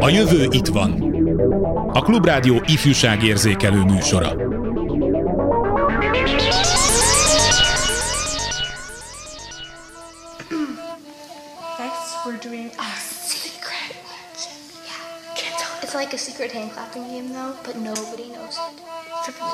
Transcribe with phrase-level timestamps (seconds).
[0.00, 0.92] A jövő itt van.
[1.92, 4.32] A Klubrádió ifjúságérzékelő műsora.
[15.82, 18.82] It's like a secret hand clapping game though, but nobody knows it.
[19.18, 19.46] Except me.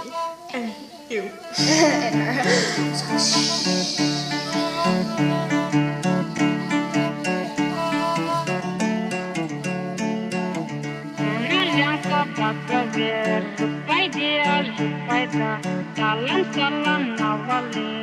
[0.53, 0.73] And
[1.09, 1.21] you.
[2.03, 2.43] and her.
[5.39, 5.54] So,
[12.95, 13.43] ver
[13.87, 14.73] Vai ver,
[15.07, 15.61] vai dar
[15.97, 18.03] Salam, salam, navalê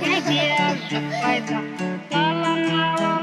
[0.00, 3.17] Vai ver, vai dar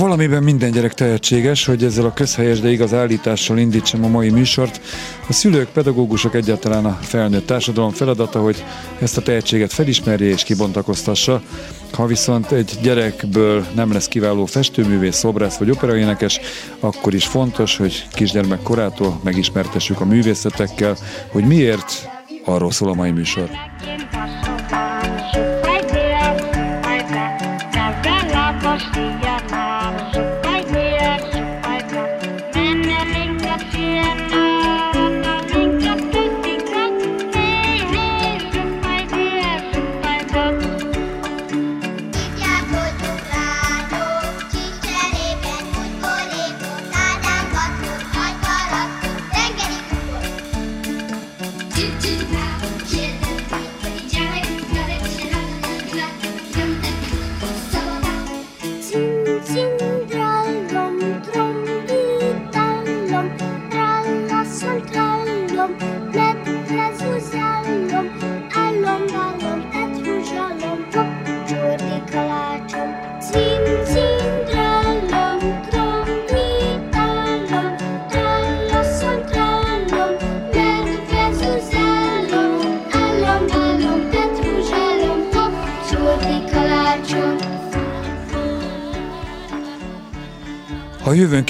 [0.00, 4.80] Valamiben minden gyerek tehetséges, hogy ezzel a közhelyes, de igaz állítással indítsam a mai műsort.
[5.28, 8.64] A szülők, pedagógusok egyáltalán a felnőtt társadalom feladata, hogy
[9.00, 11.42] ezt a tehetséget felismerje és kibontakoztassa.
[11.92, 16.40] Ha viszont egy gyerekből nem lesz kiváló festőművész, szobrász vagy operaénekes,
[16.80, 20.96] akkor is fontos, hogy kisgyermek korától megismertessük a művészetekkel,
[21.28, 22.08] hogy miért
[22.44, 23.50] arról szól a mai műsor.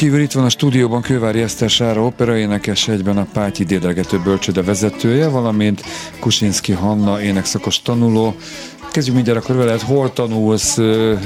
[0.01, 5.29] Kívül itt van a stúdióban Kővári Eszter Sára operaénekes, egyben a Pátyi Dédelgető Bölcsöde vezetője,
[5.29, 5.83] valamint
[6.21, 8.35] Kusinski Hanna énekszakos tanuló.
[8.93, 10.79] Kezdjük mindjárt akkor veled, hol tanulsz,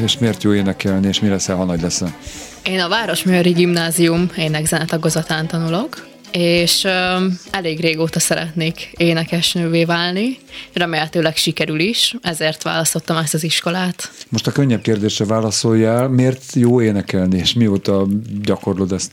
[0.05, 2.17] és miért jó énekelni, és mi leszel, ha nagy leszel?
[2.63, 10.39] Én a Városműri Gimnázium énekzene tagozatán tanulok, és ö, elég régóta szeretnék énekesnővé válni.
[10.73, 14.11] Remélhetőleg sikerül is, ezért választottam ezt az iskolát.
[14.29, 18.07] Most a könnyebb kérdésre válaszoljál, miért jó énekelni, és mióta
[18.43, 19.13] gyakorlod ezt?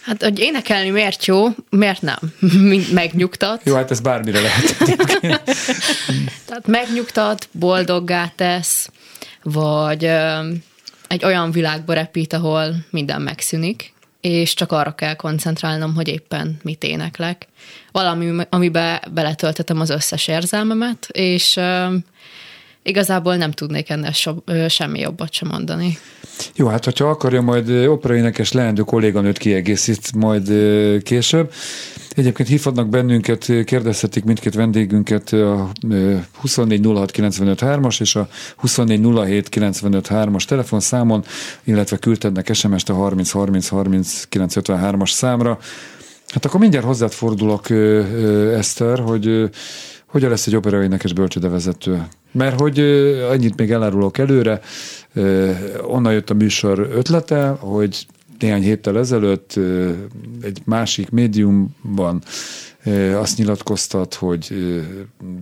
[0.00, 2.18] Hát, hogy énekelni miért jó, miért nem?
[2.92, 3.60] Megnyugtat.
[3.64, 4.76] Jó, hát ez bármire lehet.
[6.46, 8.90] Tehát megnyugtat, boldoggá tesz,
[9.42, 10.48] vagy ö,
[11.08, 13.93] egy olyan világba repít, ahol minden megszűnik,
[14.24, 17.48] és csak arra kell koncentrálnom, hogy éppen mit éneklek.
[17.92, 21.60] Valami, amiben beletöltetem az összes érzelmemet, és
[22.82, 24.34] igazából nem tudnék ennél so,
[24.68, 25.98] semmi jobbat sem mondani.
[26.54, 30.52] Jó, hát hogyha akarja, majd operaénekes leendő kolléganőt kiegészít majd
[31.02, 31.52] később.
[32.14, 38.28] Egyébként hívhatnak bennünket, kérdezhetik mindkét vendégünket a ö, 2406953-as és a
[38.62, 41.24] 2407953-as telefonszámon,
[41.64, 45.58] illetve küldhetnek SMS-t a 30303953-as számra.
[46.28, 47.70] Hát akkor mindjárt hozzád fordulok,
[48.56, 49.50] Eszter, hogy
[50.06, 52.06] hogyan lesz egy operaénekes bölcsödevezető?
[52.32, 52.78] Mert hogy
[53.30, 54.60] annyit még elárulok előre,
[55.86, 58.06] onnan jött a műsor ötlete, hogy
[58.38, 59.58] néhány héttel ezelőtt
[60.42, 62.22] egy másik médiumban
[63.14, 64.54] azt nyilatkoztat, hogy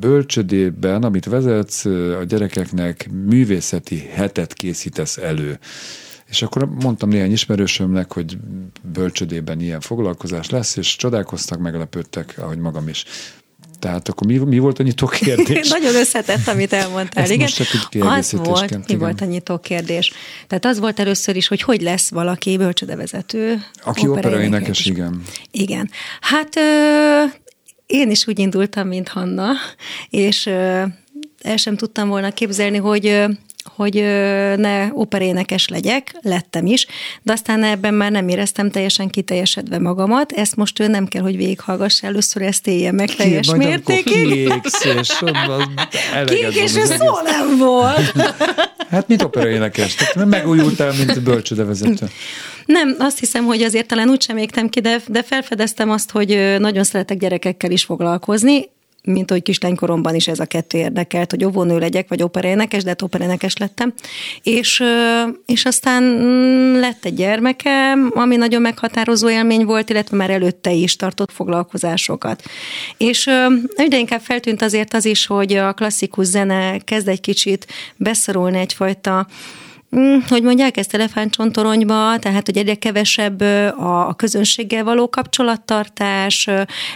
[0.01, 1.85] bölcsödében, amit vezetsz,
[2.21, 5.59] a gyerekeknek művészeti hetet készítesz elő.
[6.27, 8.39] És akkor mondtam néhány ismerősömnek, hogy
[8.93, 13.05] bölcsödében ilyen foglalkozás lesz, és csodálkoztak, meglepődtek, ahogy magam is.
[13.83, 15.69] Tehát akkor mi, mi volt a nyitó kérdés?
[15.79, 17.23] Nagyon összetett, amit elmondtál.
[17.23, 17.49] Ezt igen.
[17.59, 18.99] most az volt, mi igen.
[18.99, 20.13] volt a nyitó kérdés.
[20.47, 23.65] Tehát az volt először is, hogy hogy lesz valaki bölcsödevezető.
[23.85, 25.23] Aki operaénekes, igen.
[25.51, 25.91] Igen.
[26.21, 27.23] Hát ö,
[27.87, 29.51] én is úgy indultam, mint Hanna,
[30.11, 30.83] és ö,
[31.43, 33.25] el sem tudtam volna képzelni, hogy
[33.65, 33.95] hogy
[34.57, 36.87] ne operénekes legyek, lettem is,
[37.23, 41.37] de aztán ebben már nem éreztem teljesen kiteljesedve magamat, ezt most ő nem kell, hogy
[41.37, 44.13] végighallgass először, ezt élje meg teljes amikor mértékig.
[44.13, 45.23] kiégsz, és
[46.27, 46.97] Kék, és egész.
[46.97, 48.13] szó nem volt.
[48.91, 52.07] Hát mint operaénekes, tehát megújultál, mint bölcsödevezető.
[52.67, 56.85] Nem, azt hiszem, hogy azért talán úgysem égtem ki, de, de felfedeztem azt, hogy nagyon
[56.85, 58.71] szeretek gyerekekkel is foglalkozni,
[59.03, 63.03] mint hogy kislánykoromban is ez a kettő érdekelt, hogy óvónő legyek, vagy operénekes, de hát
[63.03, 63.93] operénekes lettem.
[64.43, 64.83] És,
[65.47, 70.97] és aztán mm, lett egy gyermekem, ami nagyon meghatározó élmény volt, illetve már előtte is
[70.97, 72.43] tartott foglalkozásokat.
[72.97, 73.31] És
[73.75, 77.67] egyre inkább feltűnt azért az is, hogy a klasszikus zene kezd egy kicsit
[77.97, 79.27] beszorulni egyfajta
[80.29, 86.49] hogy mondják ezt elefántcsontoronyba, tehát hogy egyre kevesebb a, a közönséggel való kapcsolattartás,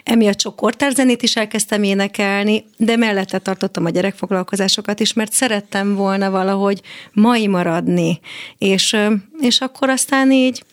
[0.04, 6.30] emiatt sok kortárzenét is elkezdtem énekelni, de mellette tartottam a gyerekfoglalkozásokat is, mert szerettem volna
[6.30, 6.80] valahogy
[7.12, 8.20] mai maradni,
[8.58, 8.96] és,
[9.40, 10.64] és akkor aztán így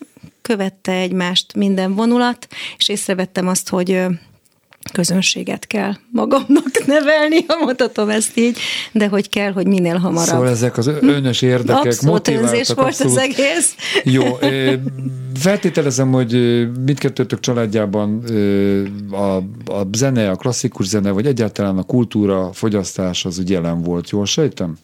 [0.42, 2.46] követte egymást minden vonulat,
[2.76, 4.02] és észrevettem azt, hogy
[4.94, 8.58] közönséget kell magamnak nevelni, ha mondhatom ezt így,
[8.92, 10.26] de hogy kell, hogy minél hamarabb.
[10.26, 13.74] Szóval ezek az önös érdekek Abszolút önzés volt az egész.
[14.04, 14.38] Jó,
[15.34, 16.32] feltételezem, hogy
[16.84, 18.22] mindkettőtök családjában
[19.10, 19.36] a,
[19.72, 24.26] a zene, a klasszikus zene, vagy egyáltalán a kultúra fogyasztás az úgy jelen volt, jól
[24.26, 24.76] sejtem?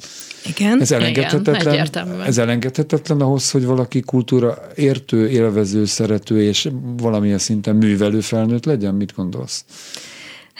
[0.47, 0.81] Igen.
[0.81, 2.23] Ez elengedhetetlen, egyértelműen.
[2.23, 8.95] ez elengedhetetlen ahhoz, hogy valaki kultúra értő, élvező, szerető és valamilyen szinten művelő felnőtt legyen?
[8.95, 9.65] Mit gondolsz?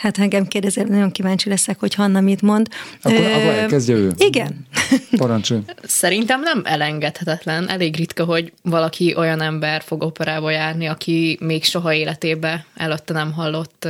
[0.01, 2.67] Hát engem kérdezel, nagyon kíváncsi leszek, hogy Hanna mit mond.
[3.01, 4.11] Akkor, Ö, akkor elkezdje ő.
[4.17, 4.67] Igen.
[5.17, 5.61] Parancsolj.
[5.83, 7.69] Szerintem nem elengedhetetlen.
[7.69, 13.31] Elég ritka, hogy valaki olyan ember fog operába járni, aki még soha életébe előtte nem
[13.31, 13.87] hallott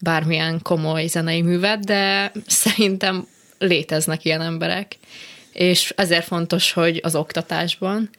[0.00, 3.26] bármilyen komoly zenei művet, de szerintem
[3.60, 4.98] léteznek ilyen emberek.
[5.52, 8.10] És ezért fontos, hogy az oktatásban,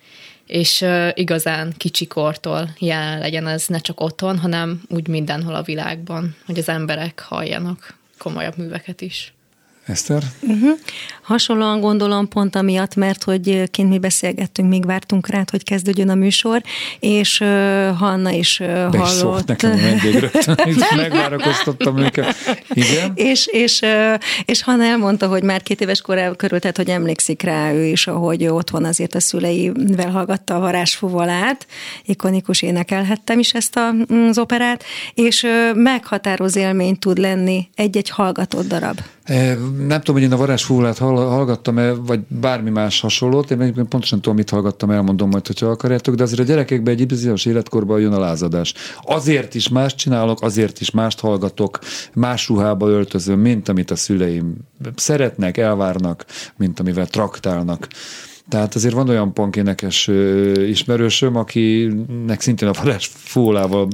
[0.47, 6.57] és igazán kicsikortól jelen legyen ez ne csak otthon, hanem úgy mindenhol a világban, hogy
[6.57, 9.33] az emberek halljanak komolyabb műveket is.
[9.85, 10.23] Eszter?
[11.21, 16.15] Hasonlóan gondolom pont amiatt, mert hogy kint mi beszélgettünk, még vártunk rá, hogy kezdődjön a
[16.15, 16.61] műsor,
[16.99, 17.47] és uh,
[17.97, 19.47] Hanna is uh, Be is szólt hallott.
[19.47, 20.57] nekem a vendég rögtön,
[20.95, 22.35] megvárakoztattam őket.
[22.69, 23.11] Igen?
[23.15, 24.13] És, és, ö,
[24.45, 28.07] és Hanna elmondta, hogy már két éves korában körül, tehát hogy emlékszik rá ő is,
[28.07, 31.67] ahogy otthon azért a szüleivel hallgatta a varázsfuvalát,
[32.05, 33.89] ikonikus énekelhettem is ezt a,
[34.29, 34.83] az operát,
[35.13, 38.99] és ö, meghatározó élmény tud lenni egy-egy hallgatott darab.
[39.77, 43.51] Nem tudom, hogy én a varázsfúlát hallgattam-e, vagy bármi más hasonlót.
[43.51, 47.45] Én pontosan tudom, mit hallgattam, elmondom majd, hogyha akarjátok, de azért a gyerekekben egy bizonyos
[47.45, 48.73] életkorban jön a lázadás.
[49.01, 51.79] Azért is más csinálok, azért is mást hallgatok,
[52.13, 54.55] más ruhába öltözöm, mint amit a szüleim
[54.95, 56.25] szeretnek, elvárnak,
[56.57, 57.87] mint amivel traktálnak.
[58.49, 60.09] Tehát azért van olyan pankénekes
[60.67, 63.87] ismerősöm, akinek szintén a varázs fólával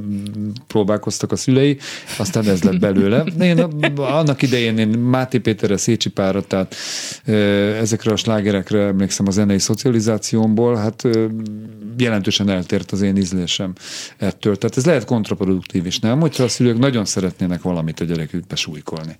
[0.66, 1.78] próbálkoztak a szülei,
[2.18, 3.24] aztán ez lett belőle.
[3.40, 3.58] Én
[3.96, 6.74] annak idején én Máté Péterre, Szécsi Pára, tehát
[7.80, 11.08] ezekre a slágerekre emlékszem a zenei szocializációmból, hát
[11.98, 13.72] jelentősen eltért az én ízlésem
[14.16, 14.56] ettől.
[14.56, 16.20] Tehát ez lehet kontraproduktív is, nem?
[16.20, 19.16] Hogyha a szülők nagyon szeretnének valamit a gyerekükbe súlykolni.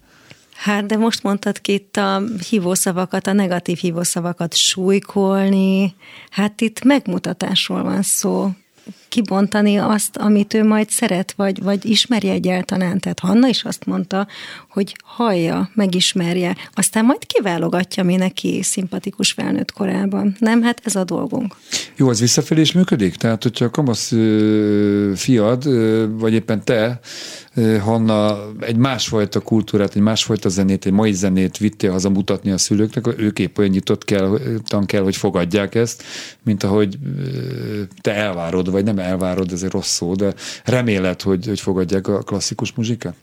[0.58, 5.94] Hát, de most mondtad ki itt a hívószavakat, a negatív hívószavakat súlykolni.
[6.30, 8.50] Hát itt megmutatásról van szó.
[9.08, 12.98] Kibontani azt, amit ő majd szeret, vagy, vagy ismerje egyáltalán.
[13.00, 14.26] Tehát Hanna is azt mondta,
[14.68, 20.36] hogy hallja, megismerje, aztán majd kiválogatja, mi neki szimpatikus felnőtt korában.
[20.38, 21.56] Nem, hát ez a dolgunk.
[21.96, 23.16] Jó, az visszafelé is működik?
[23.16, 24.12] Tehát, hogyha a kamasz
[25.14, 25.64] fiad,
[26.18, 27.00] vagy éppen te,
[27.80, 33.20] Hanna, egy másfajta kultúrát, egy másfajta zenét, egy mai zenét vittél haza mutatni a szülőknek,
[33.20, 34.38] ők épp olyan nyitott kell,
[34.86, 36.02] kell, hogy fogadják ezt,
[36.42, 36.98] mint ahogy
[38.00, 40.34] te elvárod, vagy nem elvárod, ez egy rossz szó, de
[40.64, 43.14] reméled, hogy, hogy fogadják a klasszikus muzsikát?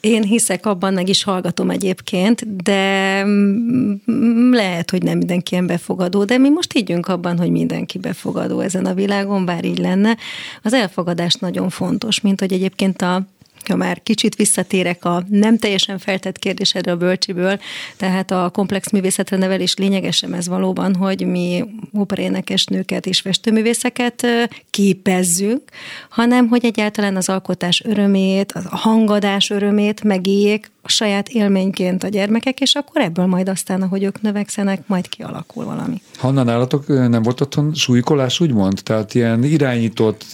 [0.00, 6.24] Én hiszek abban, meg is hallgatom egyébként, de mm, lehet, hogy nem mindenki ilyen befogadó,
[6.24, 10.16] de mi most higgyünk abban, hogy mindenki befogadó ezen a világon, bár így lenne.
[10.62, 13.26] Az elfogadás nagyon fontos, mint hogy egyébként a
[13.68, 17.60] ha már kicsit visszatérek a nem teljesen feltett kérdésedre a bölcsiből,
[17.96, 24.26] tehát a komplex művészetre nevelés lényegesen ez valóban, hogy mi operénekes nőket és festőművészeket
[24.70, 25.62] képezzünk,
[26.08, 32.60] hanem hogy egyáltalán az alkotás örömét, a hangadás örömét megéljék a saját élményként a gyermekek,
[32.60, 36.02] és akkor ebből majd aztán, ahogy ők növekszenek, majd kialakul valami.
[36.16, 38.80] Hanna, nálatok nem volt otthon súlykolás, úgymond?
[38.82, 40.24] Tehát ilyen irányított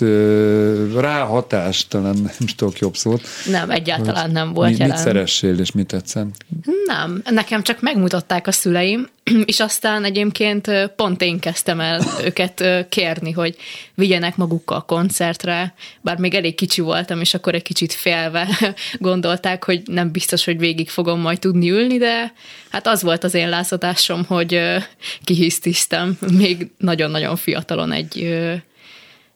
[0.94, 3.22] ráhatás, talán nem is tudok jobb szót.
[3.50, 4.94] Nem, egyáltalán nem volt mit, jelen.
[4.94, 6.44] mit szeressél, és mit tetszett?
[6.86, 9.08] Nem, nekem csak megmutatták a szüleim,
[9.44, 13.56] és aztán egyébként pont én kezdtem el őket kérni, hogy
[13.94, 18.48] vigyenek magukkal koncertre, bár még elég kicsi voltam, és akkor egy kicsit félve
[18.98, 22.32] gondolták, hogy nem biztos, hogy végig fogom majd tudni ülni, de
[22.70, 24.76] hát az volt az én látszatásom, hogy ö,
[25.24, 28.38] kihisztiztem még nagyon-nagyon fiatalon egy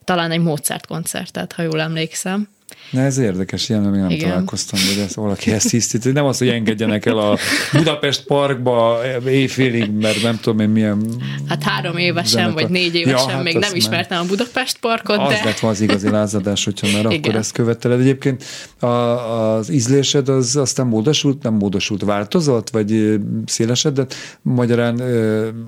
[0.05, 2.49] talán egy Mozart koncertet, ha jól emlékszem.
[2.91, 4.29] Na ez érdekes, ilyen még nem Igen.
[4.29, 6.11] találkoztam, hogy ez valaki ezt hiszti.
[6.13, 7.39] Nem az, hogy engedjenek el a
[7.73, 11.07] Budapest parkba éjfélig, mert nem tudom én milyen...
[11.49, 12.63] Hát három évesen, zenekar.
[12.63, 15.77] vagy négy évesen hát még nem már- ismertem a Budapest parkot, Az de lett volna
[15.77, 17.37] az igazi lázadás, hogyha már akkor Igen.
[17.37, 18.01] ezt követeled.
[18.01, 18.45] Egyébként
[18.79, 24.15] a, az ízlésed az aztán módosult, nem módosult, változott, vagy szélesedett?
[24.43, 25.01] Magyarán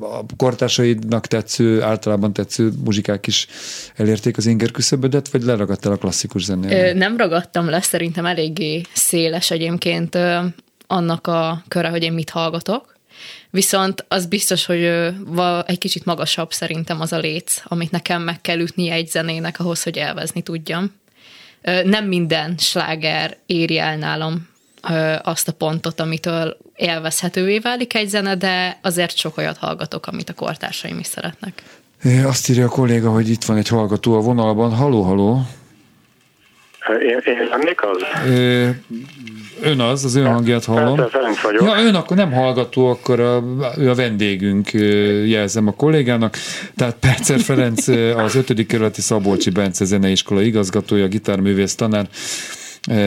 [0.01, 3.47] a kortársaidnak tetsző, általában tetsző muzsikák is
[3.97, 6.95] elérték az inger küszöbödet, vagy leragadtál a klasszikus Ö, zenénél?
[6.95, 10.19] nem ragadtam le, szerintem eléggé széles egyébként
[10.87, 12.99] annak a köre, hogy én mit hallgatok.
[13.51, 18.41] Viszont az biztos, hogy va- egy kicsit magasabb szerintem az a léc, amit nekem meg
[18.41, 20.93] kell ütnie egy zenének ahhoz, hogy elvezni tudjam.
[21.85, 24.49] Nem minden sláger éri el nálam
[25.23, 30.35] azt a pontot, amitől élvezhetővé válik egy zene, de azért sok olyat hallgatok, amit a
[30.35, 31.63] kortársaim is szeretnek.
[32.25, 34.75] Azt írja a kolléga, hogy itt van egy hallgató a vonalban.
[34.75, 35.47] Haló, haló.
[36.89, 38.03] Én, én lennék az?
[38.29, 38.69] Ö,
[39.63, 40.97] Ön az, az ön hangját hallom.
[40.97, 41.63] Persze, Ferenc vagyok.
[41.63, 43.45] Ja, ön akkor nem hallgató, akkor a,
[43.79, 44.71] ő a vendégünk,
[45.27, 46.37] jelzem a kollégának.
[46.77, 48.67] Tehát Percer Ferenc az 5.
[48.67, 52.09] kerületi Szabolcsi Bence zeneiskola igazgatója, gitárművész tanár,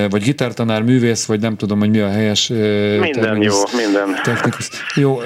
[0.10, 2.48] vagy gitártanár művész, vagy nem tudom, hogy mi a helyes
[3.00, 4.16] Minden jó, minden.
[4.24, 4.70] Technikus.
[4.96, 5.20] Jó,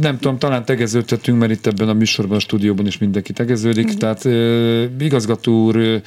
[0.00, 3.94] nem tudom, talán tegeződhetünk, mert itt ebben a műsorban, a stúdióban is mindenki tegeződik.
[3.94, 6.00] Tehát ö, igazgató úr,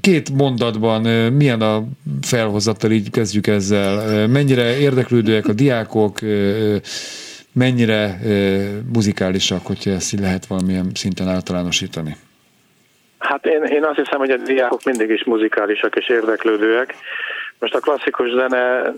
[0.00, 1.02] két mondatban
[1.32, 1.82] milyen a
[2.22, 4.26] felhozatal, így kezdjük ezzel.
[4.28, 6.18] Mennyire érdeklődőek a diákok,
[7.52, 8.18] mennyire
[8.92, 12.16] muzikálisak, hogyha ezt így lehet valamilyen szinten általánosítani?
[13.18, 16.94] Hát én, én azt hiszem, hogy a diákok mindig is muzikálisak és érdeklődőek.
[17.58, 18.92] Most a klasszikus zene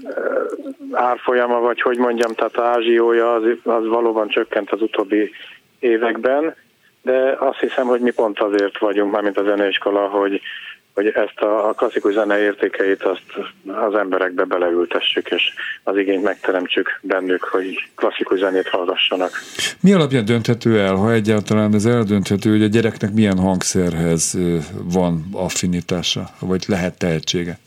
[0.93, 5.31] árfolyama, vagy hogy mondjam, tehát a ázsiója az, az valóban csökkent az utóbbi
[5.79, 6.55] években,
[7.03, 10.41] de azt hiszem, hogy mi pont azért vagyunk, mármint a zeneiskola, hogy,
[10.95, 13.23] hogy ezt a, a klasszikus zene értékeit azt
[13.67, 15.43] az emberekbe beleültessük, és
[15.83, 19.31] az igényt megteremtsük bennük, hogy klasszikus zenét hallgassanak.
[19.81, 24.39] Mi alapján dönthető el, ha egyáltalán ez eldönthető, hogy a gyereknek milyen hangszerhez
[24.83, 27.59] van affinitása, vagy lehet tehetsége?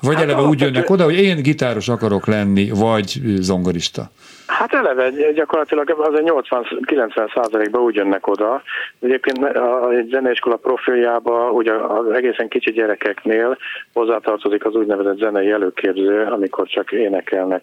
[0.00, 4.10] Vagy Hát eleve úgy jönnek oda, hogy én gitáros akarok lenni, vagy zongorista.
[4.46, 8.62] Hát eleve gyakorlatilag az 80-90 százalékban úgy jönnek oda.
[9.00, 13.58] Egyébként a zeneiskola profiljába ugye az egészen kicsi gyerekeknél
[13.92, 17.62] hozzátartozik az úgynevezett zenei előképző, amikor csak énekelnek,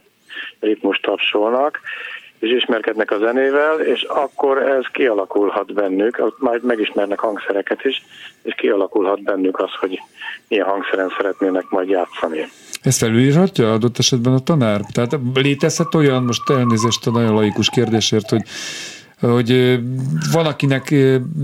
[0.59, 1.79] ritmus tapsolnak,
[2.43, 8.05] és ismerkednek a zenével, és akkor ez kialakulhat bennük, majd megismernek hangszereket is,
[8.41, 10.01] és kialakulhat bennük az, hogy
[10.47, 12.47] milyen hangszeren szeretnének majd játszani.
[12.81, 14.81] Ezt felülírhatja adott esetben a tanár?
[14.93, 18.41] Tehát létezhet olyan, most elnézést a nagyon laikus kérdésért, hogy
[19.19, 19.79] hogy
[20.31, 20.95] van, akinek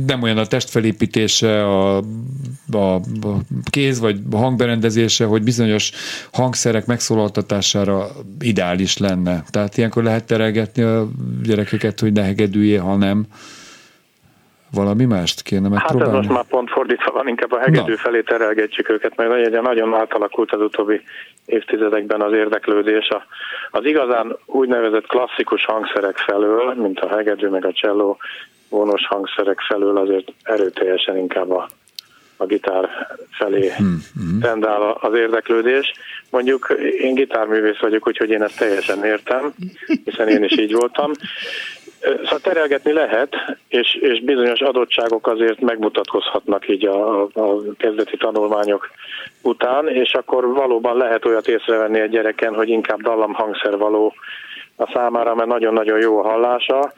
[0.07, 1.97] nem olyan a testfelépítése, a,
[2.71, 3.01] a, a
[3.63, 5.91] kéz vagy hangberendezése, hogy bizonyos
[6.31, 9.43] hangszerek megszólaltatására ideális lenne.
[9.49, 11.09] Tehát ilyenkor lehet terelgetni a
[11.43, 13.27] gyerekeket, hogy ne hegedüljél, ha nem.
[14.71, 16.15] Valami mást kéne Hát ez megpróbálni?
[16.17, 17.97] most már pont fordítva van, inkább a hegedű Na.
[17.97, 21.01] felé terelgetjük őket, mert nagyon, nagyon átalakult az utóbbi
[21.45, 23.07] évtizedekben az érdeklődés.
[23.71, 28.17] Az igazán úgynevezett klasszikus hangszerek felől, mint a hegedű meg a cselló
[28.69, 31.67] vonos hangszerek felől azért erőteljesen inkább a,
[32.38, 32.89] a gitár
[33.31, 33.71] felé
[34.41, 35.93] tendál a- az érdeklődés.
[36.29, 39.53] Mondjuk én gitárművész vagyok, úgyhogy én ezt teljesen értem,
[40.03, 41.11] hiszen én is így voltam.
[42.01, 43.35] Szóval terelgetni lehet,
[43.67, 48.89] és, és bizonyos adottságok azért megmutatkozhatnak így a, a kezdeti tanulmányok
[49.41, 54.13] után, és akkor valóban lehet olyat észrevenni egy gyereken, hogy inkább dallamhangszer való
[54.75, 56.93] a számára, mert nagyon-nagyon jó a hallása,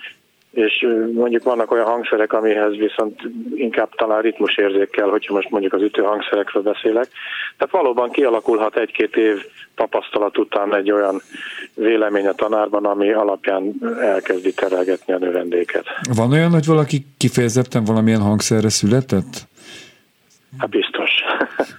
[0.52, 3.22] és mondjuk vannak olyan hangszerek, amihez viszont
[3.54, 7.08] inkább talán ritmusérzék kell, hogyha most mondjuk az ütőhangszerekről beszélek.
[7.58, 11.22] Tehát valóban kialakulhat egy-két év tapasztalat után egy olyan
[11.74, 15.86] vélemény a tanárban, ami alapján elkezdi terelgetni a növendéket.
[16.16, 19.50] Van olyan, hogy valaki kifejezetten valamilyen hangszerre született?
[20.58, 21.10] Hát biztos.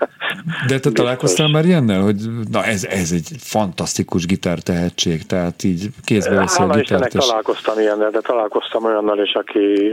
[0.69, 2.17] De te találkoztál már ilyennel, hogy
[2.51, 7.25] na ez, ez egy fantasztikus gitár tehetség, tehát így kézbe veszi a Hála Istennek gitárt,
[7.25, 9.93] és találkoztam ilyennel, de találkoztam olyannal is, aki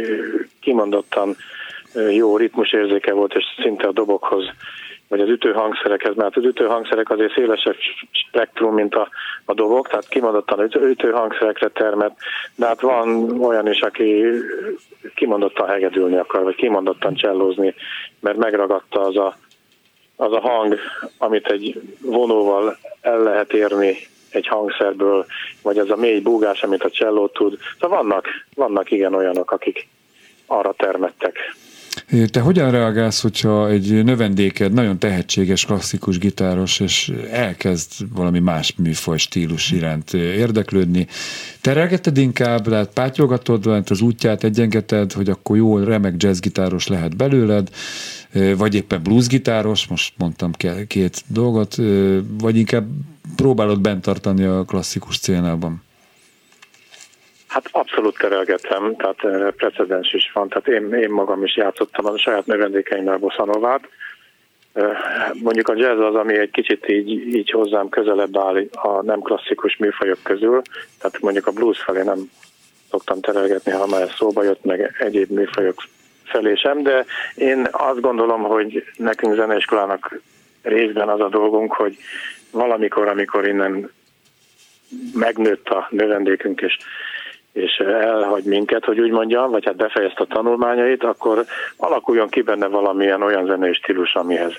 [0.61, 1.35] kimondottan
[2.11, 4.43] jó ritmusérzéke volt, és szinte a dobokhoz,
[5.09, 7.75] vagy az ütőhangszerekhez, mert az ütőhangszerek azért szélesebb
[8.11, 9.09] spektrum, mint a,
[9.45, 12.17] a dobok, tehát kimondottan ütő, ütőhangszerekre termet,
[12.55, 14.23] de hát van olyan is, aki
[15.15, 17.73] kimondottan hegedülni akar, vagy kimondottan csellózni,
[18.19, 19.35] mert megragadta az a,
[20.15, 20.77] az a hang,
[21.17, 23.97] amit egy vonóval el lehet érni
[24.29, 25.25] egy hangszerből,
[25.61, 27.57] vagy az a mély búgás, amit a cselló tud.
[27.79, 29.87] Szóval vannak, vannak igen olyanok, akik
[30.45, 31.37] arra termettek.
[32.31, 39.17] Te hogyan reagálsz, hogyha egy növendéked nagyon tehetséges, klasszikus gitáros, és elkezd valami más műfaj
[39.17, 41.07] stílus iránt érdeklődni?
[41.61, 47.69] Terelgeted inkább, lehet pátyolgatod, lehet az útját egyengeted, hogy akkor jó, remek jazzgitáros lehet belőled,
[48.57, 50.51] vagy éppen bluesgitáros, most mondtam
[50.87, 51.75] két dolgot,
[52.39, 52.87] vagy inkább
[53.35, 55.81] próbálod bent tartani a klasszikus szcénában?
[57.49, 60.49] Hát abszolút terelgetem, tehát eh, precedens is van.
[60.49, 63.81] Tehát én, én magam is játszottam a saját növendékeimmel boszanovát.
[64.73, 64.97] Eh,
[65.33, 69.77] mondjuk a jazz az, ami egy kicsit így, így hozzám közelebb áll a nem klasszikus
[69.77, 70.61] műfajok közül.
[70.99, 72.29] Tehát mondjuk a blues felé nem
[72.89, 75.83] szoktam terelgetni, ha már szóba jött, meg egyéb műfajok
[76.23, 80.21] felé sem, de én azt gondolom, hogy nekünk zeneiskolának
[80.61, 81.97] részben az a dolgunk, hogy
[82.51, 83.91] valamikor, amikor innen
[85.13, 86.77] megnőtt a növendékünk, és
[87.53, 91.45] és elhagy minket, hogy úgy mondjam, vagy hát befejezte a tanulmányait, akkor
[91.77, 94.53] alakuljon ki benne valamilyen olyan zenei stílus, amihez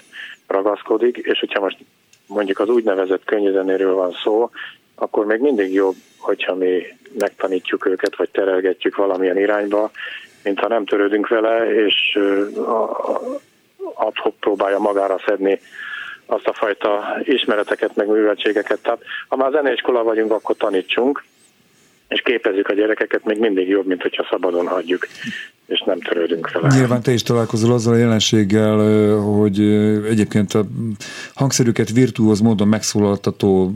[0.47, 1.79] ragaszkodik, és hogyha most
[2.27, 4.51] mondjuk az úgynevezett könnyű van szó,
[4.95, 6.83] akkor még mindig jobb, hogyha mi
[7.19, 9.91] megtanítjuk őket, vagy terelgetjük valamilyen irányba,
[10.43, 12.19] mint ha nem törődünk vele, és
[13.95, 15.61] adhok próbálja magára szedni
[16.27, 18.79] azt a fajta ismereteket, meg műveltségeket.
[18.83, 21.25] Tehát ha már zeneiskola vagyunk, akkor tanítsunk,
[22.11, 25.07] és képezzük a gyerekeket, még mindig jobb, mint hogyha szabadon hagyjuk,
[25.67, 26.75] és nem törődünk vele.
[26.75, 28.79] Nyilván te is találkozol azzal a jelenséggel,
[29.19, 29.61] hogy
[30.09, 30.67] egyébként a
[31.35, 33.73] hangszerüket virtuóz módon megszólaltató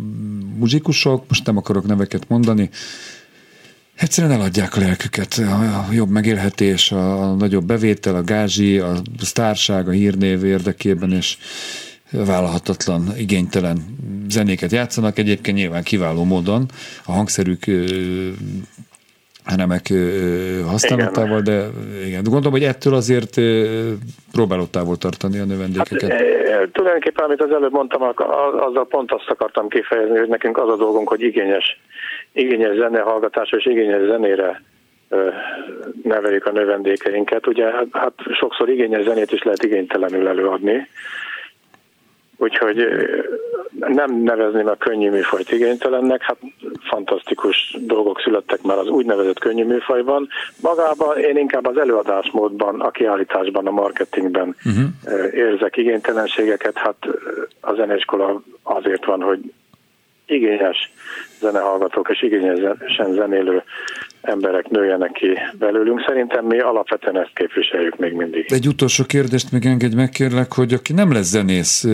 [0.58, 2.70] muzsikusok, most nem akarok neveket mondani,
[3.94, 5.34] egyszerűen eladják a lelküket.
[5.88, 11.36] A jobb megélhetés, a nagyobb bevétel, a gázsi, a sztárság, a hírnév érdekében, és
[12.26, 13.78] vállalhatatlan, igénytelen
[14.28, 16.66] zenéket játszanak, egyébként nyilván kiváló módon
[17.06, 17.64] a hangszerük
[19.56, 19.92] remek
[20.66, 21.44] használatával, igen.
[21.44, 21.66] de
[22.06, 22.22] igen.
[22.22, 23.40] Gondolom, hogy ettől azért
[24.32, 26.12] próbálod távol tartani a növendékeket.
[26.12, 28.02] Hát, tulajdonképpen, amit az előbb mondtam,
[28.58, 31.80] azzal pont azt akartam kifejezni, hogy nekünk az a dolgunk, hogy igényes,
[32.32, 34.62] igényes zenehallgatásra és igényes zenére
[36.02, 37.46] neveljük a növendékeinket.
[37.46, 40.88] Ugye hát, hát sokszor igényes zenét is lehet igénytelenül előadni,
[42.36, 42.86] Úgyhogy
[43.78, 46.36] nem nevezném a könnyű műfajt igénytelennek, hát
[46.80, 50.28] fantasztikus dolgok születtek már az úgynevezett könnyű műfajban.
[50.60, 55.34] Magában én inkább az előadásmódban, a kiállításban, a marketingben uh-huh.
[55.34, 56.96] érzek igénytelenségeket, hát
[57.60, 59.52] a zeneiskola azért van, hogy
[60.26, 60.92] igényes
[61.40, 63.62] zenehallgatók és igényesen zenélő
[64.24, 66.04] emberek nőjenek ki belőlünk.
[66.06, 68.52] Szerintem mi alapvetően ezt képviseljük még mindig.
[68.52, 71.84] Egy utolsó kérdést még engedj meg, kérlek, hogy aki nem lesz zenész,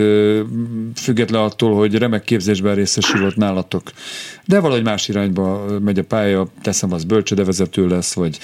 [0.95, 3.83] független attól, hogy remek képzésben részesült nálatok,
[4.45, 8.37] de valahogy más irányba megy a pálya, teszem, az bölcsödevezető lesz, vagy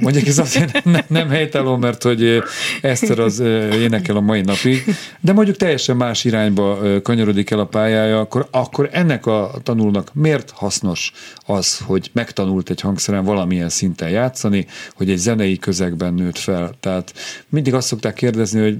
[0.00, 2.42] mondjuk ez azért nem, nem helytálló, mert hogy
[2.82, 3.40] Eszter az
[3.72, 4.84] énekel a mai napig,
[5.20, 10.50] de mondjuk teljesen más irányba kanyarodik el a pályája, akkor, akkor ennek a tanulnak miért
[10.50, 11.12] hasznos
[11.46, 12.80] az, hogy megtanult egy
[13.18, 16.74] hangszeren valamilyen szinten játszani, hogy egy zenei közegben nőtt fel.
[16.80, 17.14] Tehát
[17.48, 18.78] mindig azt szokták kérdezni, hogy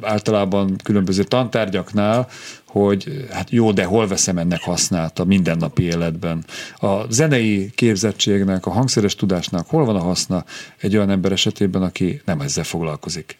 [0.00, 2.28] általában különböző tantárgyaknál,
[2.66, 6.44] hogy hát jó, de hol veszem ennek hasznát a mindennapi életben.
[6.76, 10.44] A zenei képzettségnek, a hangszeres tudásnak hol van a haszna
[10.80, 13.38] egy olyan ember esetében, aki nem ezzel foglalkozik?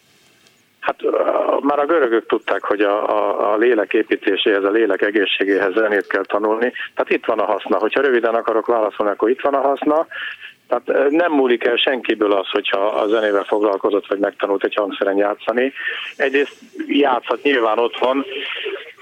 [0.87, 1.01] Hát
[1.61, 6.25] már a görögök tudták, hogy a, a, a lélek építéséhez, a lélek egészségéhez zenét kell
[6.25, 6.73] tanulni.
[6.95, 7.77] Tehát itt van a haszna.
[7.77, 10.07] Hogyha röviden akarok válaszolni, akkor itt van a haszna.
[10.67, 15.73] Tehát nem múlik el senkiből az, hogyha a zenével foglalkozott, vagy megtanult egy hangszeren játszani.
[16.15, 16.55] Egyrészt
[16.87, 18.25] játszhat nyilván otthon,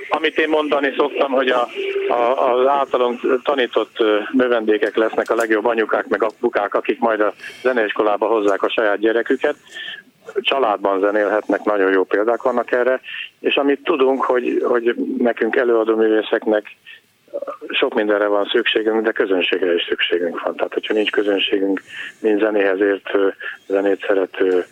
[0.09, 1.67] amit én mondani szoktam, hogy a,
[2.09, 3.97] a, az általunk tanított
[4.31, 9.55] növendékek lesznek a legjobb anyukák meg apukák, akik majd a zeneiskolába hozzák a saját gyereküket,
[10.41, 13.01] családban zenélhetnek, nagyon jó példák vannak erre,
[13.39, 16.75] és amit tudunk, hogy, hogy nekünk előadó művészeknek
[17.69, 20.55] sok mindenre van szükségünk, de közönségre is szükségünk van.
[20.55, 21.81] Tehát, hogyha nincs közönségünk,
[22.19, 23.33] mint zenéhez értő,
[23.67, 24.65] zenét szerető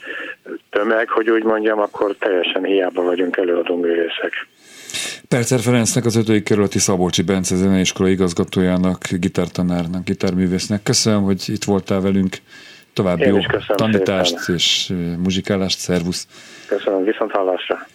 [0.69, 4.47] tömeg, hogy úgy mondjam, akkor teljesen hiába vagyunk előadó művészek.
[5.27, 6.43] Percer Ferencnek, az 5.
[6.43, 10.83] kerületi Szabolcsi Bence zeneiskola igazgatójának, gitártanárnak, gitárművésznek.
[10.83, 12.37] Köszönöm, hogy itt voltál velünk.
[12.93, 13.37] További jó
[13.75, 14.55] tanítást szépen.
[14.55, 15.79] és muzsikálást.
[15.79, 16.27] Szervusz!
[16.67, 17.87] Köszönöm, viszont hallásra!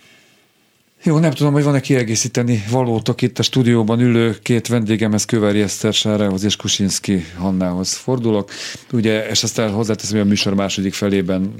[1.03, 5.93] Jó, nem tudom, hogy van-e kiegészíteni valótok itt a stúdióban ülő két vendégemhez, Kövári Eszter
[5.93, 8.51] Sárához és Kusinski Hannához fordulok.
[8.93, 11.55] Ugye, és aztán hozzáteszem, hogy a műsor második felében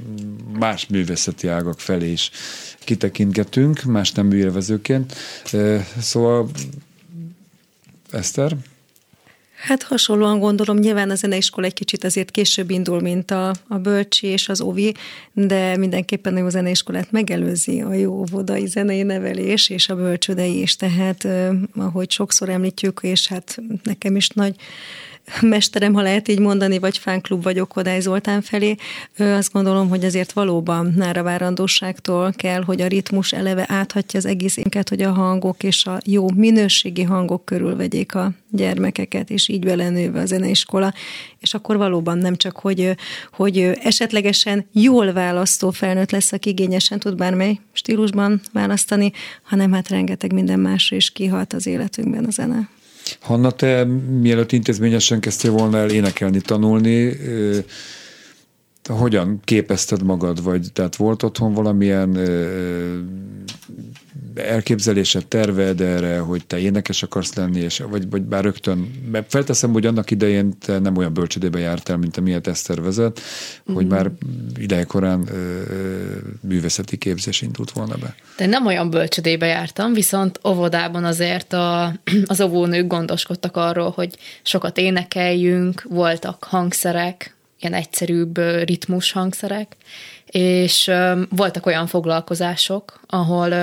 [0.59, 2.31] más művészeti ágak felé is
[2.79, 5.13] kitekintgetünk, más nem műélvezőként.
[5.99, 6.49] Szóval,
[8.11, 8.51] Eszter?
[9.59, 14.27] Hát hasonlóan gondolom, nyilván a zeneiskola egy kicsit azért később indul, mint a, a bölcsi
[14.27, 14.93] és az ovi,
[15.33, 20.75] de mindenképpen a jó zeneiskolát megelőzi a jó óvodai zenei nevelés és a bölcsödei is,
[20.75, 21.27] tehát
[21.75, 24.55] ahogy sokszor említjük, és hát nekem is nagy
[25.41, 28.75] mesterem, ha lehet így mondani, vagy fánklub vagyok Kodály Zoltán felé,
[29.17, 34.57] azt gondolom, hogy azért valóban nára várandóságtól kell, hogy a ritmus eleve áthatja az egész
[34.57, 39.65] énket, hogy a hangok és a jó minőségi hangok körül vegyék a gyermekeket, és így
[39.65, 40.93] belenőve a zeneiskola,
[41.39, 42.95] és akkor valóban nem csak, hogy,
[43.33, 49.11] hogy esetlegesen jól választó felnőtt lesz, aki igényesen tud bármely stílusban választani,
[49.43, 52.69] hanem hát rengeteg minden másra is kihat az életünkben a zene.
[53.21, 53.83] Hanna, te
[54.19, 57.17] mielőtt intézményesen kezdtél volna el énekelni, tanulni,
[58.93, 62.17] hogyan képezted magad, vagy tehát volt otthon valamilyen
[64.35, 69.71] elképzelésed, terved erre, hogy te énekes akarsz lenni, és, vagy, vagy bár rögtön, mert felteszem,
[69.71, 73.21] hogy annak idején te nem olyan bölcsödébe jártál, mint amilyet Eszter vezet,
[73.71, 73.73] mm.
[73.73, 74.11] hogy már
[74.57, 75.61] idejekorán ö,
[76.41, 78.15] művészeti képzés indult volna be.
[78.37, 81.93] De nem olyan bölcsödébe jártam, viszont óvodában azért a,
[82.25, 89.75] az óvónők gondoskodtak arról, hogy sokat énekeljünk, voltak hangszerek, ilyen egyszerűbb ritmus hangszerek,
[90.25, 90.91] és
[91.29, 93.53] voltak olyan foglalkozások, ahol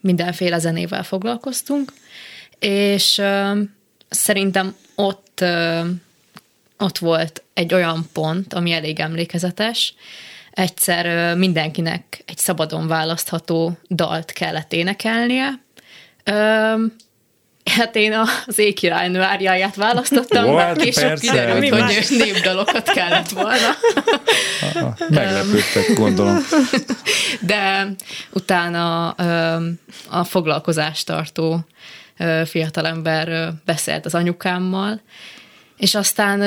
[0.00, 1.92] mindenféle zenével foglalkoztunk,
[2.58, 3.22] és
[4.08, 5.44] szerintem ott,
[6.78, 9.94] ott volt egy olyan pont, ami elég emlékezetes,
[10.50, 15.48] egyszer mindenkinek egy szabadon választható dalt kellett énekelnie,
[17.76, 18.12] Hát én
[18.46, 20.56] az éjkirálynő árjáját választottam, What?
[20.56, 21.30] mert később Persze.
[21.30, 22.08] kiderült, Mi hogy más?
[22.08, 23.76] népdalokat kellett volna.
[25.08, 26.38] Meglepődtek, gondolom.
[27.40, 27.88] De
[28.30, 29.08] utána
[30.10, 31.60] a foglalkozástartó
[32.44, 35.00] fiatalember beszélt az anyukámmal,
[35.80, 36.38] és aztán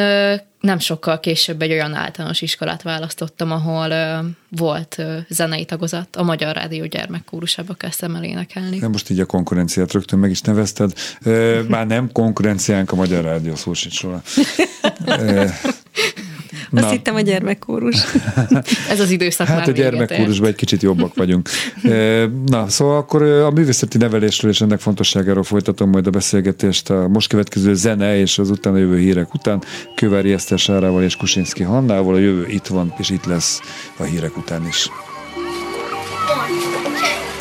[0.60, 3.93] nem sokkal később egy olyan általános iskolát választottam, ahol
[4.50, 8.80] volt zenei tagozat, a Magyar Rádió gyermekkórusába kezdtem el énekelni.
[8.80, 10.93] De most így a konkurenciát rögtön meg is nevezted.
[11.67, 14.22] Már nem konkurenciánk a Magyar Rádió, szó sincs róla.
[16.71, 17.95] Azt hittem a gyermekkórus.
[18.91, 21.49] Ez az időszak Hát már a gyermekkórusban egy kicsit jobbak vagyunk.
[22.45, 27.30] Na, szóval akkor a művészeti nevelésről és ennek fontosságáról folytatom majd a beszélgetést a most
[27.30, 29.63] következő zene és az utána jövő hírek után.
[29.95, 32.15] Kövári Eszter Sárával és Kusinszki Hannával.
[32.15, 33.60] A jövő itt van, és itt lesz
[33.97, 34.89] a hírek után is.
[36.30, 37.33] One, two,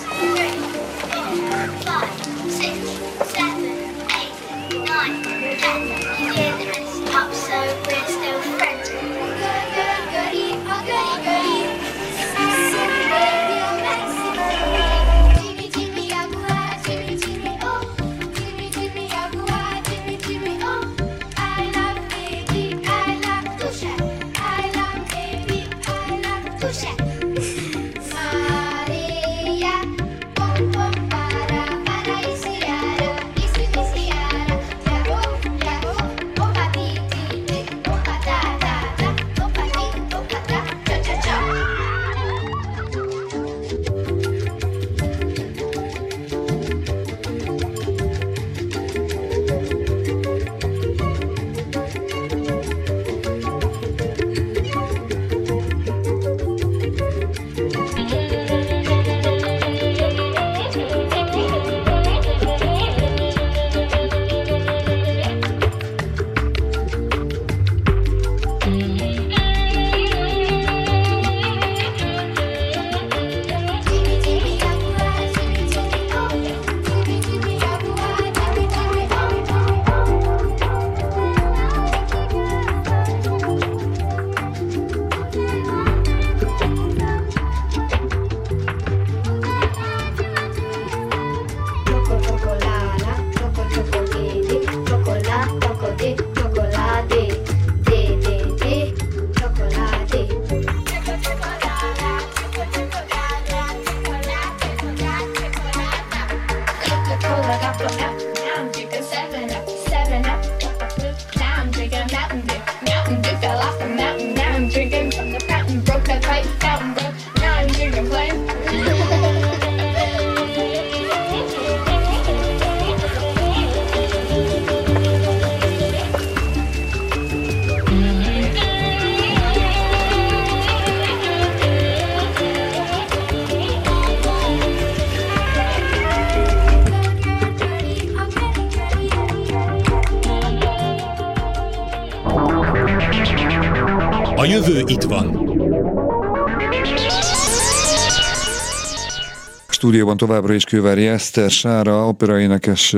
[149.92, 152.96] Stúdióban továbbra is Kővári Eszter, Sára, operaénekes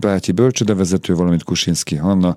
[0.00, 2.36] bátyi bölcsödevezető, valamint Kusinski Hanna,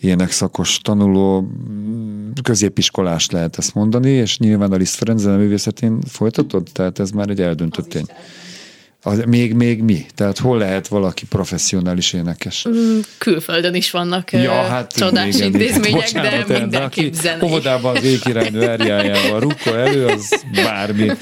[0.00, 6.68] énekszakos tanuló, mm, középiskolás lehet ezt mondani, és nyilván a Liszt Ferenc zeneművészetén folytatod?
[6.72, 8.06] Tehát ez már egy eldöntött tény.
[9.02, 10.06] Az, még, még mi?
[10.14, 12.66] Tehát hol lehet valaki professzionális énekes?
[12.68, 17.48] Mm, Külföldön is vannak ja, hát, csodás igen, intézmények, bocsánat, de aki zenei.
[17.48, 21.10] Óvodában az ékirálynő erjájával rukkol elő, az bármi.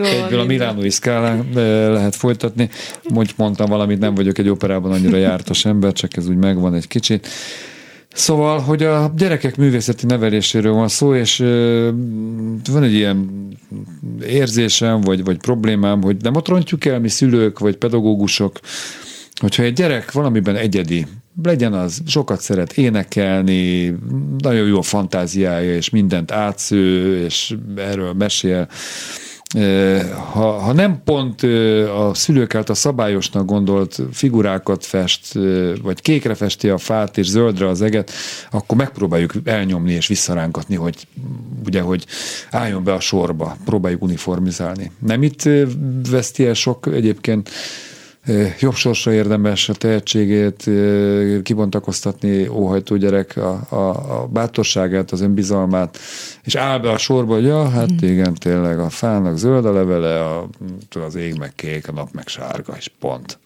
[0.00, 2.68] Egyből a milánói szkálán eh, lehet folytatni.
[3.08, 6.88] Mondj, mondtam valamit, nem vagyok egy operában annyira jártas ember, csak ez úgy megvan egy
[6.88, 7.28] kicsit.
[8.12, 11.36] Szóval, hogy a gyerekek művészeti neveléséről van szó, és
[12.72, 13.48] van egy ilyen
[14.26, 18.60] érzésem, vagy, vagy problémám, hogy nem ott rontjuk el mi szülők, vagy pedagógusok,
[19.40, 21.06] hogyha egy gyerek valamiben egyedi,
[21.42, 23.94] legyen az, sokat szeret énekelni,
[24.38, 28.68] nagyon jó a fantáziája, és mindent átsző, és erről mesél,
[30.32, 31.42] ha, ha nem pont
[31.98, 35.32] a szülők által szabályosnak gondolt figurákat fest,
[35.82, 38.12] vagy kékre festi a fát és zöldre az eget,
[38.50, 41.06] akkor megpróbáljuk elnyomni és visszarángatni, hogy
[41.66, 42.06] ugye, hogy
[42.50, 44.90] álljon be a sorba, próbáljuk uniformizálni.
[44.98, 45.48] Nem itt
[46.10, 47.50] veszti el sok egyébként
[48.60, 50.70] jobb sorsra érdemes a tehetségét
[51.42, 55.98] kibontakoztatni óhajtó gyerek a, a, a bátorságát, az önbizalmát,
[56.42, 60.24] és áll be a sorba, hogy ja, hát igen, tényleg a fának zöld a levele,
[60.24, 60.48] a,
[61.06, 63.38] az ég meg kék, a nap meg sárga, és pont.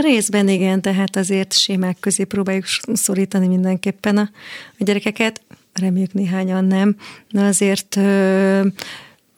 [0.00, 4.30] Részben igen, tehát azért sémák közé próbáljuk szorítani mindenképpen a,
[4.78, 5.40] a gyerekeket.
[5.72, 6.96] Reméljük néhányan nem,
[7.30, 8.66] de azért ö,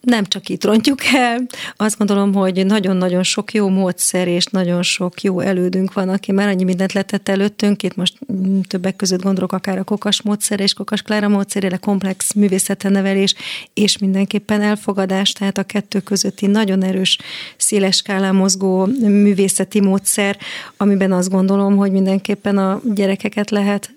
[0.01, 1.41] nem csak itt rontjuk el.
[1.75, 6.47] Azt gondolom, hogy nagyon-nagyon sok jó módszer és nagyon sok jó elődünk van, aki már
[6.47, 7.83] annyi mindent letett előttünk.
[7.83, 12.33] Itt most mm, többek között gondolok akár a kokas módszer és kokas Klára módszerére, komplex
[12.33, 13.35] művészeten nevelés,
[13.73, 17.17] és mindenképpen elfogadás, tehát a kettő közötti nagyon erős,
[17.57, 20.37] széles skálán mozgó művészeti módszer,
[20.77, 23.91] amiben azt gondolom, hogy mindenképpen a gyerekeket lehet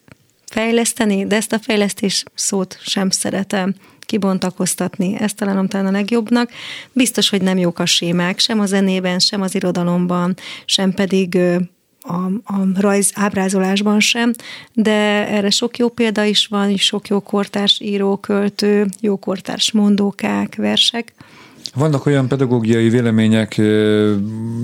[0.47, 3.75] fejleszteni, de ezt a fejlesztés szót sem szeretem
[4.11, 5.17] kibontakoztatni.
[5.19, 6.51] Ezt találom talán a legjobbnak.
[6.93, 11.39] Biztos, hogy nem jók a sémák, sem a zenében, sem az irodalomban, sem pedig
[12.01, 14.33] a, a rajz ábrázolásban sem,
[14.73, 19.73] de erre sok jó példa is van, és sok jó kortárs író, költő, jó kortárs
[19.73, 21.13] mondókák, versek.
[21.75, 23.61] Vannak olyan pedagógiai vélemények,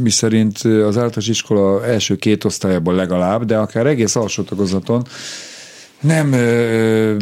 [0.03, 5.03] miszerint az általános iskola első két osztályában legalább, de akár egész alsó tagozaton
[6.01, 7.17] nem ö,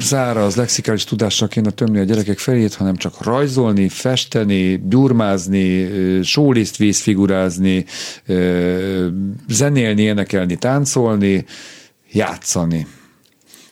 [0.00, 6.76] száraz lexikális tudással kéne tömni a gyerekek fejét, hanem csak rajzolni, festeni, gyurmázni, ö, sólészt
[6.76, 7.84] vízfigurázni,
[8.26, 9.06] ö,
[9.48, 11.44] zenélni, énekelni, táncolni,
[12.12, 12.86] játszani.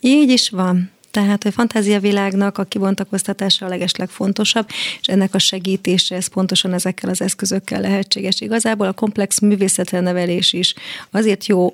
[0.01, 0.91] Így is van.
[1.11, 4.67] Tehát a fantáziavilágnak a kibontakoztatása a legeslegfontosabb,
[5.01, 8.41] és ennek a segítése ez pontosan ezekkel az eszközökkel lehetséges.
[8.41, 10.75] Igazából a komplex művészetre nevelés is
[11.11, 11.73] azért jó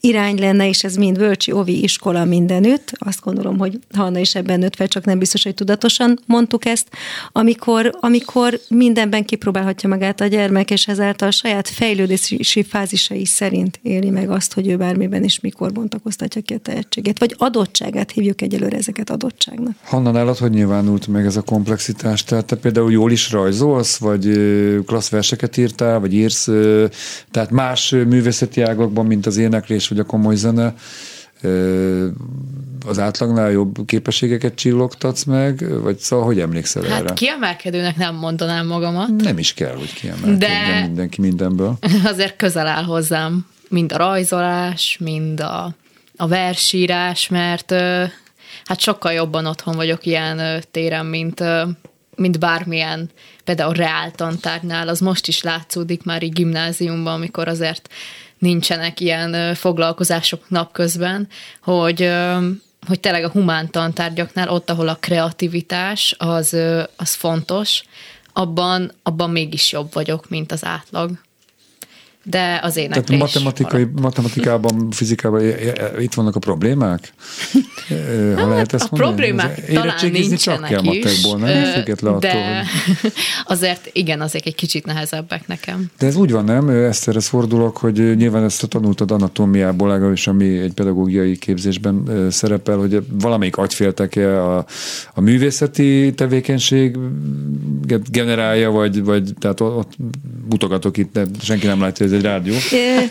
[0.00, 2.92] irány lenne, és ez mind Völcsi Ovi iskola mindenütt.
[2.98, 6.88] Azt gondolom, hogy Hanna is ebben nőtt fel, csak nem biztos, hogy tudatosan mondtuk ezt,
[7.32, 14.10] amikor, amikor mindenben kipróbálhatja magát a gyermek, és ezáltal a saját fejlődési fázisai szerint éli
[14.10, 17.18] meg azt, hogy ő bármiben is mikor bontakoztatja ki a tehetségét.
[17.18, 19.74] Vagy adottságát hívjuk egyelőre ezeket adottságnak.
[19.82, 22.24] Hanna, nálad hogy nyilvánult meg ez a komplexitás?
[22.24, 26.48] Tehát te például jól is rajzolsz, vagy ö, klassz verseket írtál, vagy írsz,
[27.30, 30.74] tehát más művészeti ágakban, mint az éneklés, vagy a komoly zene,
[32.86, 36.94] az átlagnál jobb képességeket csillogtatsz meg, vagy szóval hogy emlékszel erre?
[36.94, 41.78] Hát kiemelkedőnek nem mondanám magamat, Nem is kell, hogy kiemelkedjen De- mindenki mindenből.
[42.12, 45.74] azért közel áll hozzám mind a rajzolás, mind a,
[46.16, 47.70] a versírás, mert
[48.64, 51.44] hát sokkal jobban otthon vagyok ilyen téren, mint,
[52.16, 53.10] mint bármilyen
[53.44, 57.88] például reáltantárnál, az most is látszódik már így gimnáziumban, amikor azért
[58.38, 61.28] nincsenek ilyen foglalkozások napközben,
[61.62, 62.10] hogy
[62.86, 66.56] hogy tényleg a humán tantárgyaknál, ott, ahol a kreativitás az,
[66.96, 67.82] az fontos,
[68.32, 71.10] abban, abban mégis jobb vagyok, mint az átlag.
[72.30, 75.42] De az éneklés Tehát matematikai, matematikában, fizikában
[75.98, 77.12] itt vannak a problémák?
[78.36, 79.14] Ha lehet ezt a mondani?
[79.14, 81.64] problémák Az talán érettségizni csak nincsenek kell is, matekból, nem?
[81.64, 82.64] Független attól, de
[83.02, 83.12] hogy...
[83.56, 85.90] azért igen, azért egy kicsit nehezebbek nekem.
[85.98, 86.68] De ez úgy van, nem?
[86.68, 93.56] Eszterhez fordulok, hogy nyilván ezt tanultad anatómiából, legalábbis ami egy pedagógiai képzésben szerepel, hogy valamelyik
[93.56, 94.66] agyfélteke a,
[95.14, 96.96] a művészeti tevékenység
[98.10, 99.96] generálja, vagy, vagy tehát ott
[100.48, 102.54] mutogatok itt, de senki nem látja, ez egy rádió.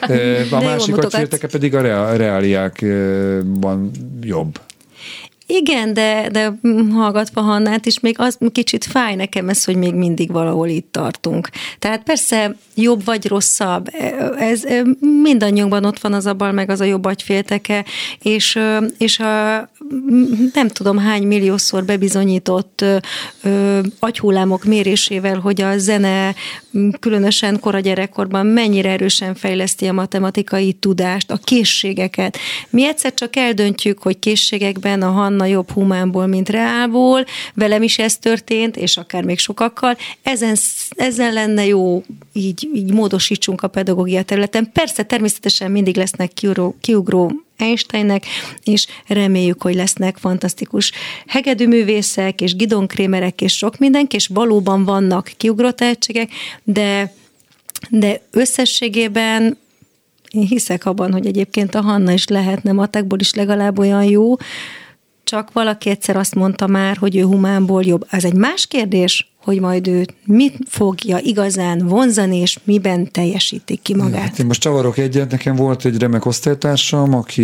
[0.01, 3.91] A de jól másik agyfélteke pedig a reá- reáliákban
[4.21, 4.59] jobb.
[5.49, 6.59] Igen, de, de
[6.93, 11.49] hallgatva Hannát is még az kicsit fáj nekem ez, hogy még mindig valahol itt tartunk.
[11.79, 13.87] Tehát persze jobb vagy rosszabb,
[14.37, 14.63] ez
[15.21, 17.85] mindannyiunkban ott van az a bal, meg az a jobb agyfélteke,
[18.21, 18.59] és,
[18.97, 19.69] és a,
[20.53, 22.83] nem tudom hány milliószor bebizonyított
[23.41, 26.35] ö, agyhullámok mérésével, hogy a zene
[26.99, 32.37] különösen kora gyerekkorban mennyire erősen fejleszti a matematikai tudást, a készségeket.
[32.69, 38.17] Mi egyszer csak eldöntjük, hogy készségekben a Hanna jobb humánból, mint reálból, velem is ez
[38.17, 39.97] történt, és akár még sokakkal.
[40.21, 40.55] Ezen,
[40.89, 44.71] ezen lenne jó, így, így módosítsunk a pedagógia területen.
[44.73, 48.25] Persze természetesen mindig lesznek kiugró, kiugró Einsteinnek,
[48.63, 50.91] és reméljük, hogy lesznek fantasztikus
[51.27, 56.29] hegedűművészek, és gidonkrémerek, és sok mindenki, és valóban vannak kiugró tehetségek,
[56.63, 57.13] de,
[57.89, 59.57] de összességében
[60.31, 64.35] én hiszek abban, hogy egyébként a Hanna is lehetne matekból is legalább olyan jó,
[65.27, 68.05] csak valaki egyszer azt mondta már, hogy ő humánból jobb.
[68.09, 73.95] Ez egy más kérdés, hogy majd ő mit fogja igazán vonzani, és miben teljesíti ki
[73.95, 74.21] magát.
[74.21, 77.41] Hát én most csavarok egyet, nekem volt egy remek osztálytársam, aki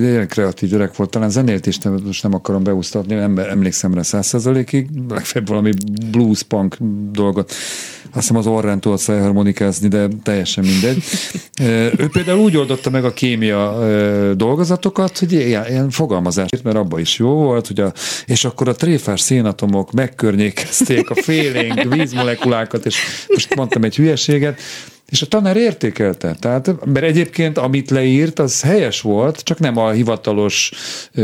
[0.00, 4.88] nagyon kreatív gyerek volt, talán zenélt is, most nem akarom beúsztatni, nem emlékszem rá százszerzalékig,
[5.08, 5.72] legfeljebb valami
[6.10, 6.76] blues punk
[7.12, 7.52] dolgot
[8.16, 11.02] azt hiszem az orrán tudott szájharmonikázni, de teljesen mindegy.
[12.00, 13.78] ő például úgy oldotta meg a kémia
[14.34, 17.92] dolgozatokat, hogy ilyen, ilyen fogalmazás, mert abban is jó volt, hogy a,
[18.26, 21.14] és akkor a tréfás szénatomok megkörnyékezték a
[21.50, 24.60] félénk vízmolekulákat, és most mondtam egy hülyeséget,
[25.08, 26.36] és a tanár értékelte.
[26.40, 30.70] Tehát, mert egyébként, amit leírt, az helyes volt, csak nem a hivatalos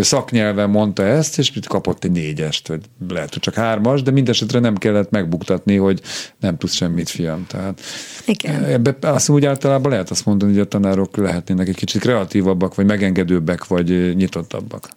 [0.00, 4.76] szaknyelven mondta ezt, és kapott egy négyest, vagy lehet, hogy csak hármas, de mindesetre nem
[4.76, 6.00] kellett megbuktatni, hogy
[6.40, 7.46] nem tudsz semmit, fiam.
[7.46, 7.80] Tehát
[8.26, 8.64] Igen.
[8.64, 12.86] Ebbe azt úgy általában lehet azt mondani, hogy a tanárok lehetnének egy kicsit kreatívabbak, vagy
[12.86, 14.88] megengedőbbek, vagy nyitottabbak.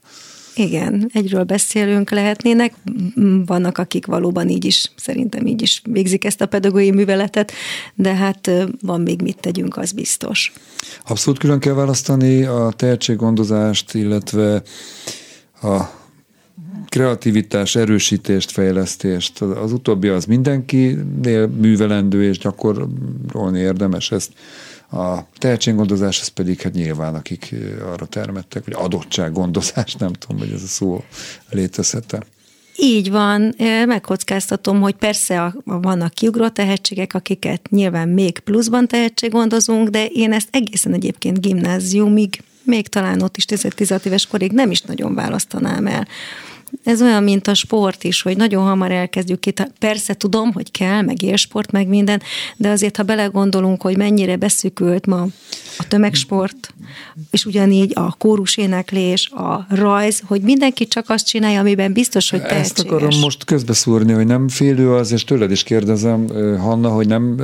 [0.56, 2.74] Igen, egyről beszélünk lehetnének,
[3.46, 7.52] vannak akik valóban így is, szerintem így is végzik ezt a pedagógiai műveletet,
[7.96, 10.54] de hát van még mit tegyünk, az biztos.
[11.08, 14.62] Abszolút külön kell választani a tehetséggondozást, illetve
[15.62, 15.82] a
[16.89, 19.42] kreativitás, erősítést, fejlesztést.
[19.42, 24.32] Az utóbbi az mindenkinél művelendő és gyakorolni érdemes ezt
[24.93, 27.56] a tehetséggondozás az pedig hát nyilván, akik
[27.93, 31.03] arra termettek, vagy adottsággondozás, nem tudom, hogy ez a szó
[31.49, 32.19] létezhet-e.
[32.77, 40.34] Így van, megkockáztatom, hogy persze vannak kiugró tehetségek, akiket nyilván még pluszban tehetséggondozunk, de én
[40.34, 43.67] ezt egészen egyébként gimnáziumig, még talán ott is 10
[44.06, 46.08] éves korig nem is nagyon választanám el
[46.84, 49.72] ez olyan, mint a sport is, hogy nagyon hamar elkezdjük itt.
[49.80, 52.22] Persze tudom, hogy kell, meg élsport, meg minden,
[52.58, 55.28] de azért, ha belegondolunk, hogy mennyire beszűkült ma
[55.78, 56.74] a tömegsport,
[57.32, 62.41] és ugyanígy a kórus éneklés, a rajz, hogy mindenki csak azt csinálja, amiben biztos, hogy
[62.41, 62.69] tehetséges.
[62.69, 66.28] Ezt akarom most közbeszúrni, hogy nem félő az, és tőled is kérdezem,
[66.60, 67.38] Hanna, hogy nem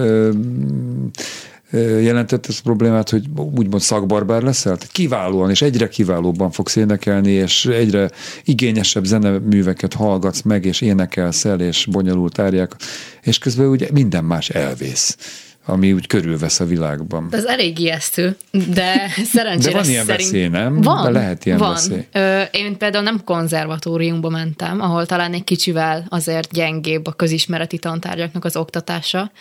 [1.77, 4.75] jelentett ez a problémát, hogy úgymond szakbarbár leszel?
[4.75, 8.09] Tehát kiválóan és egyre kiválóbban fogsz énekelni, és egyre
[8.43, 12.75] igényesebb zeneműveket hallgatsz meg, és énekelsz el, és bonyolult árják,
[13.21, 15.17] és közben ugye minden más elvész
[15.65, 17.27] ami úgy körülvesz a világban.
[17.31, 20.29] Ez elég ijesztő, de szerencsére De van ilyen szerint...
[20.29, 20.81] veszély, nem?
[20.81, 21.73] Van, de lehet ilyen van.
[21.73, 22.07] veszély.
[22.11, 28.45] Ö, én például nem konzervatóriumba mentem, ahol talán egy kicsivel azért gyengébb a közismereti tantárgyaknak
[28.45, 29.31] az oktatása,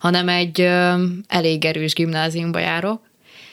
[0.00, 0.60] hanem egy
[1.28, 3.00] elég erős gimnáziumba járok,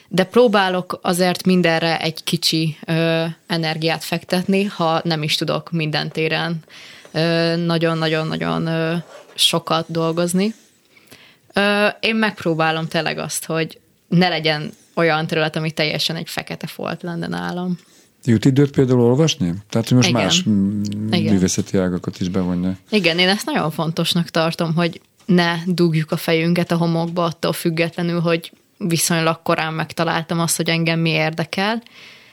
[0.08, 6.64] de próbálok azért mindenre egy kicsi ö, energiát fektetni, ha nem is tudok minden téren
[7.66, 8.70] nagyon-nagyon-nagyon
[9.36, 10.54] sokat dolgozni.
[11.54, 17.02] Ö, én megpróbálom tényleg azt, hogy ne legyen olyan terület, ami teljesen egy fekete folt
[17.02, 17.78] lenne nálam.
[18.24, 19.54] Jut időt például olvasni?
[19.70, 20.22] Tehát, hogy most Igen.
[20.22, 20.44] más
[21.12, 21.34] Igen.
[21.34, 22.78] művészeti ágakat is bevonja.
[22.90, 28.20] Igen, én ezt nagyon fontosnak tartom, hogy ne dugjuk a fejünket a homokba attól függetlenül,
[28.20, 31.84] hogy viszonylag korán megtaláltam azt, hogy engem mi érdekel.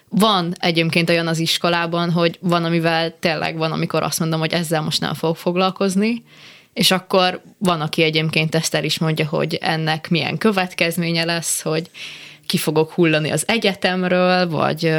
[0.08, 4.82] Van egyébként olyan az iskolában, hogy van, amivel tényleg van, amikor azt mondom, hogy ezzel
[4.82, 6.22] most nem fogok foglalkozni,
[6.72, 11.90] és akkor van, aki egyébként ezt el is mondja, hogy ennek milyen következménye lesz, hogy
[12.46, 14.94] ki fogok hullani az egyetemről, vagy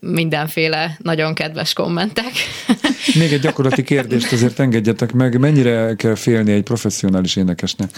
[0.00, 2.32] mindenféle nagyon kedves kommentek.
[3.18, 5.38] Még egy gyakorlati kérdést azért engedjetek meg.
[5.38, 7.90] Mennyire kell félni egy professzionális énekesnek?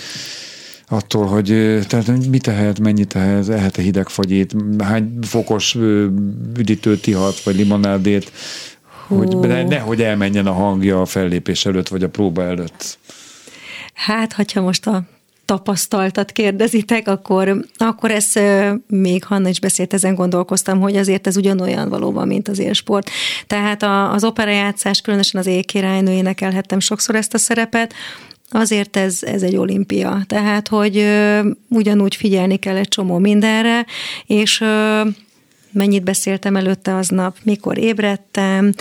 [0.90, 1.46] attól, hogy
[1.88, 5.74] tehát mit tehet, mennyit tehet, ehet-e hidegfagyét, hány fokos
[6.57, 8.32] üdítőt ihat, vagy limonádét,
[9.07, 12.99] hogy ne, nehogy elmenjen a hangja a fellépés előtt, vagy a próba előtt.
[13.94, 15.03] Hát, hogyha most a
[15.49, 18.32] tapasztaltat kérdezitek, akkor, akkor ez
[18.86, 23.11] még Hanna is beszélt, ezen gondolkoztam, hogy azért ez ugyanolyan valóban, mint az élsport.
[23.46, 27.94] Tehát a, az operajátszás, különösen az éjkirálynő énekelhettem sokszor ezt a szerepet,
[28.51, 30.22] Azért ez, ez egy olimpia.
[30.26, 33.86] Tehát, hogy ö, ugyanúgy figyelni kell egy csomó mindenre,
[34.26, 35.03] és ö,
[35.78, 38.72] mennyit beszéltem előtte aznap, mikor ébredtem,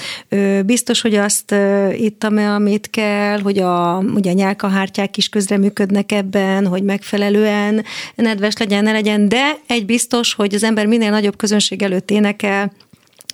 [0.66, 1.56] biztos, hogy azt
[1.94, 7.84] ittam -e, amit kell, hogy a, ugye a nyálkahártyák is közreműködnek ebben, hogy megfelelően
[8.16, 12.72] nedves legyen, ne legyen, de egy biztos, hogy az ember minél nagyobb közönség előtt énekel,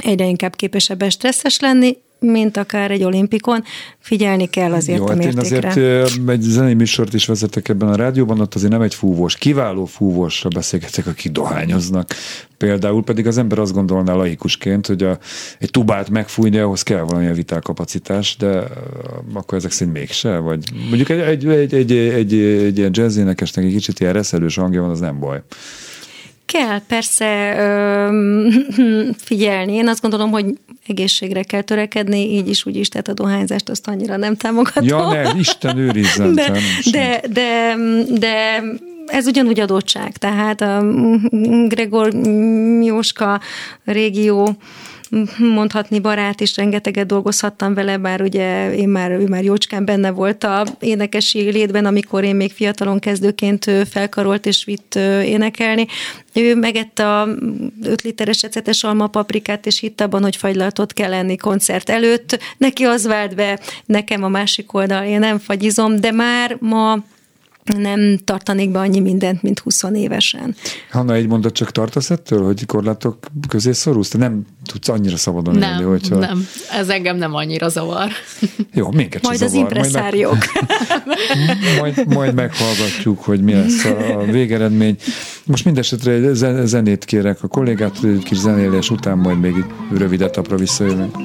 [0.03, 3.63] egyre inkább képesebb stresszes lenni, mint akár egy olimpikon,
[3.99, 5.67] figyelni kell azért Jó, a mértékre.
[5.67, 8.95] Hát én azért egy zenei műsort is vezetek ebben a rádióban, ott azért nem egy
[8.95, 12.09] fúvós, kiváló fúvósra beszélgetek, akik dohányoznak.
[12.57, 15.17] Például pedig az ember azt gondolná laikusként, hogy a,
[15.59, 18.63] egy tubát megfújni, ahhoz kell valamilyen vitálkapacitás, de
[19.33, 23.65] akkor ezek szerint mégse, vagy mondjuk egy, egy, egy, egy, egy, egy ilyen jazz énekesnek
[23.65, 25.41] egy kicsit ilyen reszelős hangja van, az nem baj.
[26.45, 28.49] Kell persze ö,
[29.27, 29.73] figyelni.
[29.73, 30.45] Én azt gondolom, hogy
[30.87, 34.87] egészségre kell törekedni, így is, úgy is, tehát a dohányzást azt annyira nem támogatom.
[34.87, 36.33] Ja, ne, Isten őrizzen.
[36.35, 36.51] De,
[36.91, 37.75] de, de,
[38.19, 38.63] de
[39.05, 40.85] ez ugyanúgy adottság, tehát a
[41.67, 42.13] Gregor
[42.81, 43.41] Jóska
[43.85, 44.55] régió
[45.37, 50.43] mondhatni barát, és rengeteget dolgozhattam vele, bár ugye én már, ő már jócskán benne volt
[50.43, 54.95] a énekesi létben, amikor én még fiatalon kezdőként felkarolt és vitt
[55.25, 55.87] énekelni.
[56.33, 57.27] Ő megette a
[57.83, 62.39] 5 literes ecetes alma paprikát, és hitt abban, hogy fagylatot kell lenni koncert előtt.
[62.57, 66.97] Neki az vált be, nekem a másik oldal, én nem fagyizom, de már ma
[67.63, 70.55] nem tartanék be annyi mindent, mint 20 évesen.
[70.91, 74.09] Hanna, egy mondat csak tartasz ettől, hogy korlátok közé szorulsz?
[74.09, 76.15] Te nem tudsz annyira szabadon nem, élni, hogyha...
[76.15, 78.09] Nem, ez engem nem annyira zavar.
[78.73, 80.37] Jó, minket Majd az impresszáriók.
[80.37, 81.77] Majd, meg...
[81.79, 84.97] majd, majd meghallgatjuk, hogy mi lesz a, a végeredmény.
[85.45, 86.35] Most mindesetre egy
[86.65, 91.15] zenét kérek a kollégát, egy kis zenélés után majd még rövidet apra visszajövünk.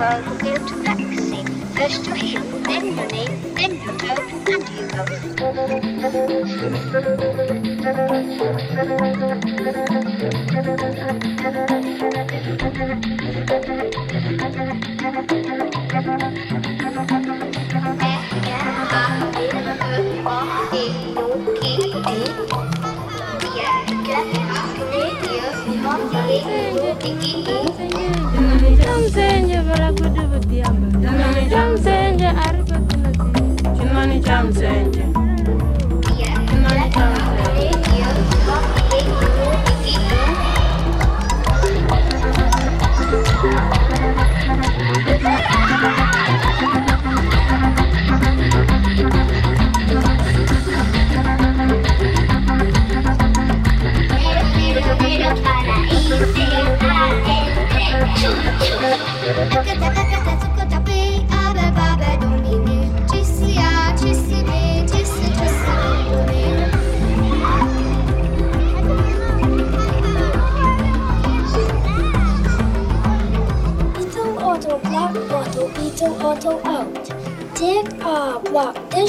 [0.00, 0.40] First
[2.06, 5.04] your heel, then your knee, then your toe, and you go.
[16.00, 16.59] Jam
[31.00, 35.04] Chimani chamsenje arifetilati Chimani chamsenje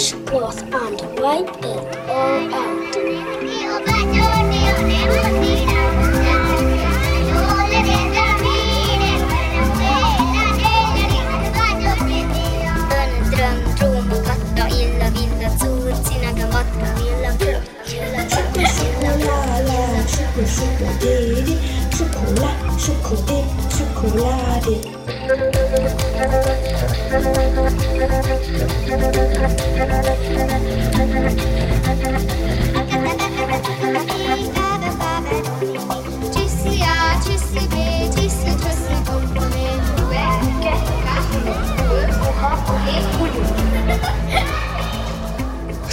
[0.01, 2.81] dishcloth and wipe it all out.
[20.61, 21.57] Schokolade,
[22.77, 24.75] Schokolade, Schokolade.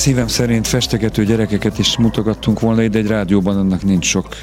[0.09, 4.37] Szívem szerint festegető gyerekeket is mutogattunk volna ide egy rádióban, annak nincs sok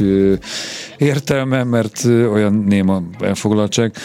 [0.97, 3.95] értelme, mert olyan néma elfoglaltság.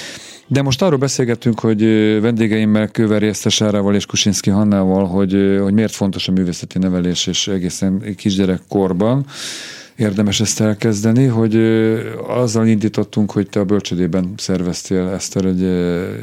[0.47, 1.81] De most arról beszélgettünk, hogy
[2.21, 8.15] vendégeimmel Kőveri Esztesárával és Kusinski Hannával, hogy, hogy miért fontos a művészeti nevelés és egészen
[8.17, 9.27] kisgyerekkorban.
[10.01, 11.57] Érdemes ezt elkezdeni, hogy
[12.27, 15.61] azzal indítottunk, hogy te a bölcsödében szerveztél Eszter egy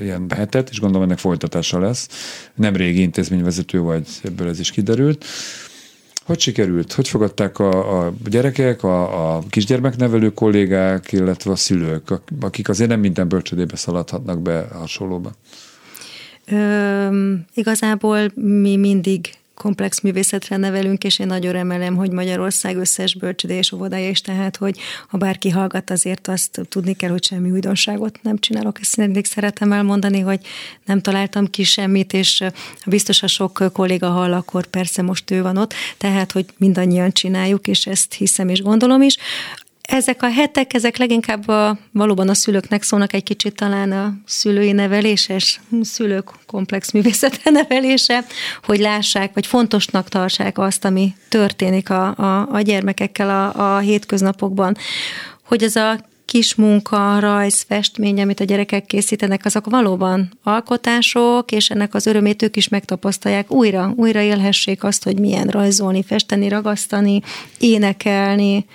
[0.03, 2.07] ilyen hetet, és gondolom ennek folytatása lesz.
[2.55, 5.25] Nem régi intézményvezető vagy, ebből ez is kiderült.
[6.25, 6.93] Hogy sikerült?
[6.93, 12.03] Hogy fogadták a, a gyerekek, a, a kisgyermeknevelő kollégák, illetve a szülők,
[12.39, 15.31] akik azért nem minden bölcsödébe szaladhatnak be hasonlóba?
[16.51, 23.55] Ö, igazából mi mindig komplex művészetre nevelünk, és én nagyon remélem, hogy Magyarország összes bölcsödé
[23.55, 28.19] és óvodája is, tehát, hogy ha bárki hallgat, azért azt tudni kell, hogy semmi újdonságot
[28.21, 28.79] nem csinálok.
[28.81, 30.39] Ezt mindig szeretem elmondani, hogy
[30.85, 32.43] nem találtam ki semmit, és
[32.85, 37.67] biztos, ha sok kolléga hall, akkor persze most ő van ott, tehát, hogy mindannyian csináljuk,
[37.67, 39.17] és ezt hiszem és gondolom is.
[39.87, 44.71] Ezek a hetek, ezek leginkább a, valóban a szülőknek szólnak egy kicsit talán a szülői
[44.71, 48.25] neveléses, szülők komplex művészete nevelése,
[48.63, 54.77] hogy lássák, vagy fontosnak tartsák azt, ami történik a, a, a gyermekekkel a, a hétköznapokban.
[55.43, 61.69] Hogy ez a kis munka, rajz, festmény, amit a gyerekek készítenek, azok valóban alkotások, és
[61.69, 63.51] ennek az örömét ők is megtapasztalják.
[63.51, 67.21] Újra, újra élhessék azt, hogy milyen rajzolni, festeni, ragasztani,
[67.59, 68.65] énekelni.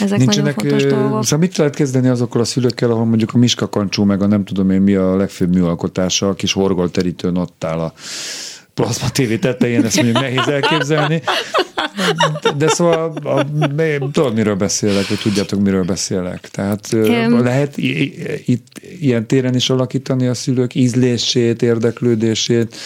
[0.00, 1.24] Ezek Nincsenek, nagyon fontos dolgok.
[1.24, 4.44] Szóval mit lehet kezdeni azokkal a szülőkkel, ahol mondjuk a Miska Kancsó, meg a nem
[4.44, 7.92] tudom én mi a legfőbb műalkotása, a kis horgolterítőn ott áll a
[8.78, 11.22] plazma tévé tetején, ezt mondjuk nehéz elképzelni.
[12.56, 13.44] De szóval a,
[14.12, 16.48] tudod, miről beszélek, hogy tudjátok, miről beszélek.
[16.48, 17.76] Tehát um, lehet
[18.46, 22.76] itt ilyen téren is alakítani a szülők ízlését, érdeklődését,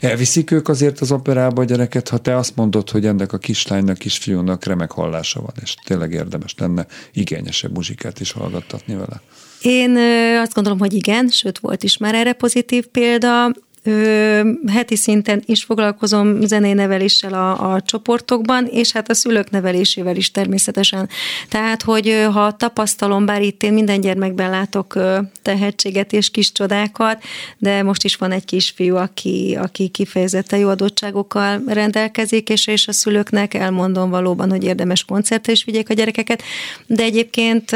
[0.00, 3.98] Elviszik ők azért az operába a gyereket, ha te azt mondod, hogy ennek a kislánynak,
[3.98, 9.20] kisfiúnak remek hallása van, és tényleg érdemes lenne igényesebb muzsikát is hallgattatni vele.
[9.62, 9.96] Én
[10.40, 13.50] azt gondolom, hogy igen, sőt volt is már erre pozitív példa.
[13.86, 20.30] Ö, heti szinten is foglalkozom zenéneveléssel a, a csoportokban, és hát a szülők nevelésével is
[20.30, 21.08] természetesen.
[21.48, 24.98] Tehát, hogy ha tapasztalom, bár itt én minden gyermekben látok
[25.42, 27.22] tehetséget és kis csodákat,
[27.58, 32.92] de most is van egy kisfiú, aki, aki kifejezetten jó adottságokkal rendelkezik, és, és a
[32.92, 36.42] szülőknek elmondom valóban, hogy érdemes koncertre is vigyék a gyerekeket,
[36.86, 37.70] de egyébként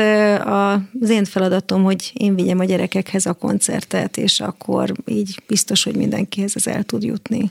[1.01, 5.97] az én feladatom, hogy én vigyem a gyerekekhez a koncertet, és akkor így biztos, hogy
[5.99, 7.51] mindenkihez ez el tud jutni.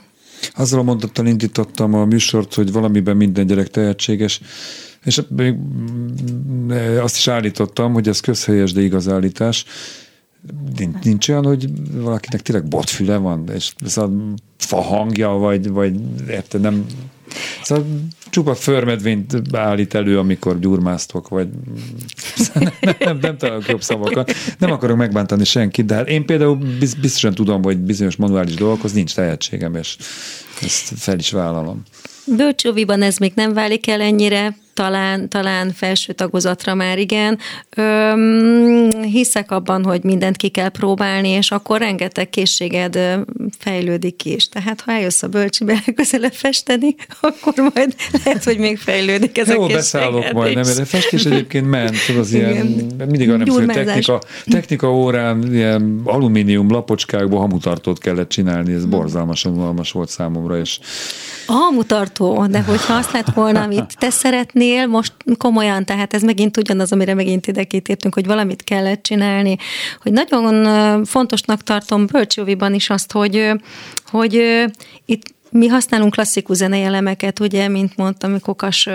[0.54, 4.40] Azzal a mondattal indítottam a műsort, hogy valamiben minden gyerek tehetséges,
[5.04, 5.54] és még
[7.00, 9.64] azt is állítottam, hogy ez közhelyes, de igaz állítás.
[10.76, 14.10] Nincs, nincs olyan, hogy valakinek tényleg botfüle van, és ez a
[14.56, 16.86] fa hangja, vagy, vagy érte, nem...
[17.62, 17.84] Szóval
[18.30, 21.48] csupa förmedvényt állít elő, amikor gyurmáztok, vagy
[22.54, 24.32] nem, nem, nem, nem találok jobb szavakat.
[24.58, 26.58] Nem akarok megbántani senkit, de hát én például
[27.00, 29.96] biztosan tudom, hogy bizonyos manuális dolgokhoz nincs tehetségem, és
[30.62, 31.82] ezt fel is vállalom.
[32.36, 37.38] Bölcsóviban ez még nem válik el ennyire, talán, talán felső tagozatra már igen.
[37.76, 42.98] Öm, hiszek abban, hogy mindent ki kell próbálni, és akkor rengeteg készséged
[43.58, 44.48] fejlődik is.
[44.48, 49.54] Tehát ha eljössz a bölcsibe közelebb festeni, akkor majd lehet, hogy még fejlődik ez Jó,
[49.54, 53.08] a készséged beszállok majd, nem, de festés egyébként ment, az ilyen, Igen.
[53.08, 59.92] mindig arra hogy technika, technika órán ilyen alumínium lapocskákból hamutartót kellett csinálni, ez borzalmasan unalmas
[59.92, 60.78] volt számomra, és
[61.46, 62.17] A hamutartó,
[62.50, 67.14] de hogyha azt lett volna, amit te szeretnél, most komolyan, tehát ez megint ugyanaz, amire
[67.14, 69.56] megint ide kitértünk, hogy valamit kellett csinálni,
[70.02, 73.50] hogy nagyon fontosnak tartom Bölcsóviban is azt, hogy,
[74.10, 74.42] hogy
[75.04, 78.88] itt mi használunk klasszikus zenei elemeket, ugye, mint mondtam, kokas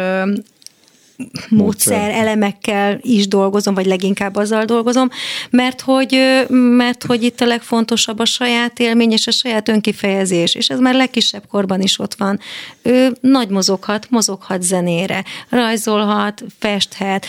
[1.49, 5.09] módszer, elemekkel is dolgozom, vagy leginkább azzal dolgozom,
[5.49, 10.70] mert hogy, mert hogy itt a legfontosabb a saját élmény és a saját önkifejezés, és
[10.70, 12.39] ez már legkisebb korban is ott van.
[12.82, 17.26] Ő nagy mozoghat, mozoghat zenére, rajzolhat, festhet,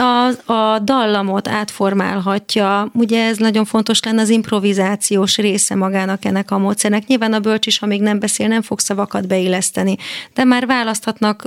[0.00, 2.90] a, a dallamot átformálhatja.
[2.94, 7.06] Ugye ez nagyon fontos lenne az improvizációs része magának ennek a módszernek.
[7.06, 9.96] Nyilván a bölcs is, ha még nem beszél, nem fog szavakat beilleszteni,
[10.34, 11.44] de már választhatnak,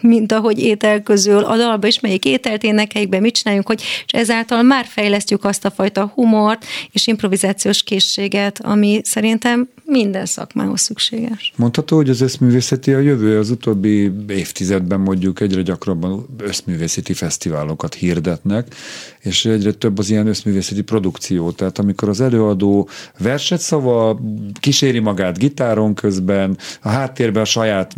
[0.00, 4.12] mint ahogy étel közül a dalba is, melyik ételt énekeljük be, mit csináljunk, hogy, és
[4.12, 11.52] ezáltal már fejlesztjük azt a fajta humort és improvizációs készséget, ami szerintem minden szakmához szükséges.
[11.56, 17.14] Mondható, hogy az összművészeti a jövő az utóbbi évtizedben mondjuk egyre gyakrabban összművészeti
[17.62, 18.74] fesztiválokat hirdetnek,
[19.20, 21.50] és egyre több az ilyen összművészeti produkció.
[21.50, 22.88] Tehát amikor az előadó
[23.18, 24.20] verset szava,
[24.60, 27.94] kíséri magát gitáron közben, a háttérben a saját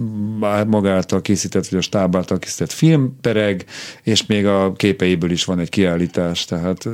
[0.67, 3.65] magáltal készített, vagy a stáb által készített film pereg,
[4.03, 6.45] és még a képeiből is van egy kiállítás.
[6.45, 6.89] Tehát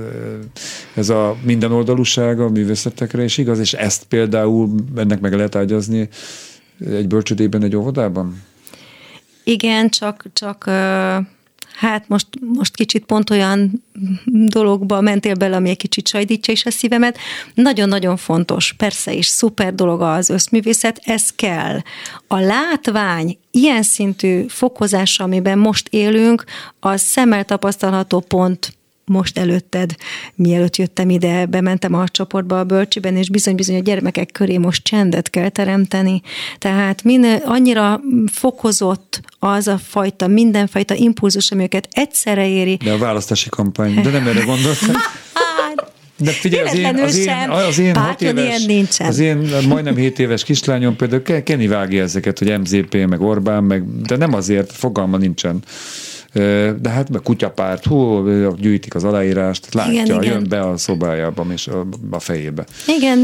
[0.95, 6.09] ez a minden oldalúság a művészetekre is igaz, és ezt például ennek meg lehet ágyazni
[6.87, 8.43] egy bölcsödében, egy óvodában?
[9.45, 10.71] Igen, csak, csak
[11.75, 13.85] hát most, most kicsit pont olyan
[14.25, 17.19] dologba mentél bele, ami egy kicsit sajdítja is a szívemet.
[17.55, 21.81] Nagyon-nagyon fontos, persze is szuper dolog az összművészet, ez kell.
[22.27, 26.45] A látvány ilyen szintű fokozása, amiben most élünk,
[26.81, 28.79] az szemmel tapasztalható pont
[29.11, 29.95] most előtted,
[30.35, 35.31] mielőtt jöttem ide, bementem a csoportba a bölcsiben, és bizony-bizony a gyermekek köré most csendet
[35.31, 36.23] kell teremteni.
[36.59, 38.01] Tehát minél annyira
[38.33, 42.77] fokozott az a fajta, mindenfajta impulzus, ami őket egyszerre éri.
[42.85, 44.95] De a választási kampány, de nem erre gondoltam.
[46.23, 49.07] De figyelj, az én, az én, az én hat éves, nincsen.
[49.07, 49.37] az én
[49.69, 54.35] majdnem 7 éves kislányom például Kenny vágja ezeket, hogy MZP, meg Orbán, meg, de nem
[54.35, 55.63] azért, fogalma nincsen.
[56.33, 60.47] De hát meg kutyapárt, hú, gyűjtik az aláírást, látja, igen, jön igen.
[60.49, 62.65] be a szobájába és a, a fejébe.
[62.87, 63.19] Igen,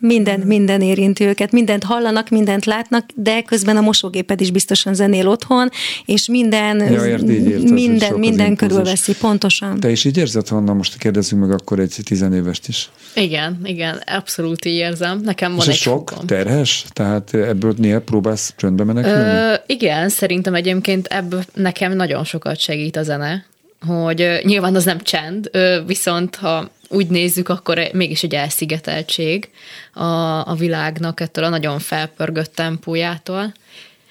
[0.00, 5.28] minden, minden érinti őket, mindent hallanak, mindent látnak, de közben a mosógéped is biztosan zenél
[5.28, 5.68] otthon,
[6.04, 9.80] és minden, ja, ért, így érted, minden, minden körülveszi, pontosan.
[9.80, 12.90] Te is így érzed, Hanna, most kérdezzünk meg akkor egy tizenévest is.
[13.14, 15.20] Igen, igen, abszolút így érzem.
[15.24, 16.26] Nekem van és egy sok, fogom.
[16.26, 16.84] terhes?
[16.92, 19.18] Tehát ebből néha próbálsz csöndbe menekülni?
[19.18, 23.44] Ö, igen, szerintem egyébként ebből nekem nagyon sokat segít a zene,
[23.86, 25.50] hogy nyilván az nem csend,
[25.86, 29.48] viszont ha úgy nézzük, akkor mégis egy elszigeteltség
[29.92, 30.04] a,
[30.48, 33.52] a világnak ettől a nagyon felpörgött tempójától.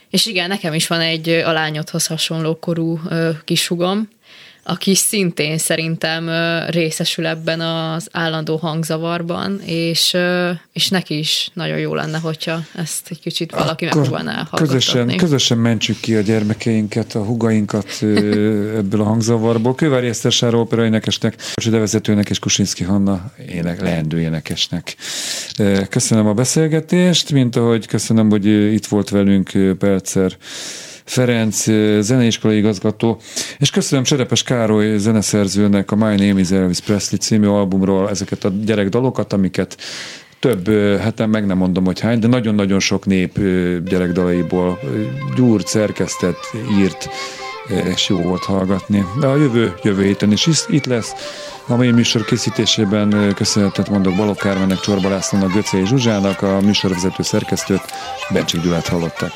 [0.10, 3.00] És igen, nekem is van egy a lányodhoz hasonló korú
[3.44, 4.10] kisugom,
[4.64, 6.30] aki szintén szerintem
[6.70, 10.18] részesül ebben az állandó hangzavarban, és,
[10.74, 15.58] és neki is nagyon jó lenne, hogyha ezt egy kicsit valaki Akkor megpróbálná közösen, közösen
[15.58, 17.88] mentsük ki a gyermekeinket, a hugainkat
[18.82, 19.76] ebből a hangzavarból.
[19.76, 21.36] Kővári Eszter Sára opera énekesnek,
[21.70, 24.96] vezetőnek és Kusinski Hanna ének, leendő énekesnek.
[25.90, 30.38] Köszönöm a beszélgetést, mint ahogy köszönöm, hogy itt volt velünk Percer
[31.10, 31.64] Ferenc
[32.00, 33.20] zeneiskolai igazgató,
[33.58, 38.50] és köszönöm Cserepes Károly zeneszerzőnek a My Name is Elvis Presley című albumról ezeket a
[38.66, 39.78] gyerekdalokat, amiket
[40.40, 43.40] több, hát meg nem mondom, hogy hány, de nagyon-nagyon sok nép
[43.86, 44.80] gyerekdalaiból
[45.36, 46.40] gyúrt, szerkesztett,
[46.80, 47.10] írt,
[47.94, 49.06] és jó volt hallgatni.
[49.20, 51.14] De a jövő, jövő héten is itt lesz.
[51.68, 57.84] A mai műsor készítésében köszönetet mondok Balok Kármennek, Csorba Lászlónak, Göcé Zsuzsának, a műsorvezető szerkesztőt,
[58.34, 59.32] Bencsik Gyulát hallották.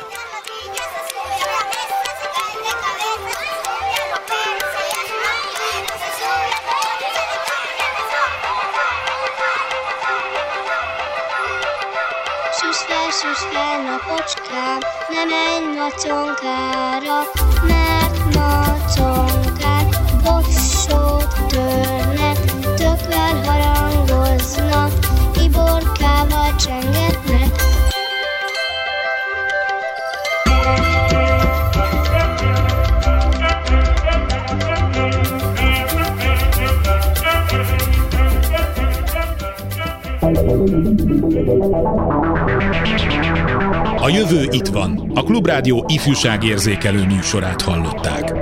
[15.23, 17.21] Nem menj maconkára,
[17.67, 19.87] mert maconkák
[20.23, 22.37] bossót törnek,
[22.75, 24.91] tökvel harangoznak,
[25.43, 27.63] iborkával csengetnek.
[44.03, 45.11] A jövő itt van.
[45.13, 48.33] A Klubrádió ifjúságérzékelő műsorát hallották.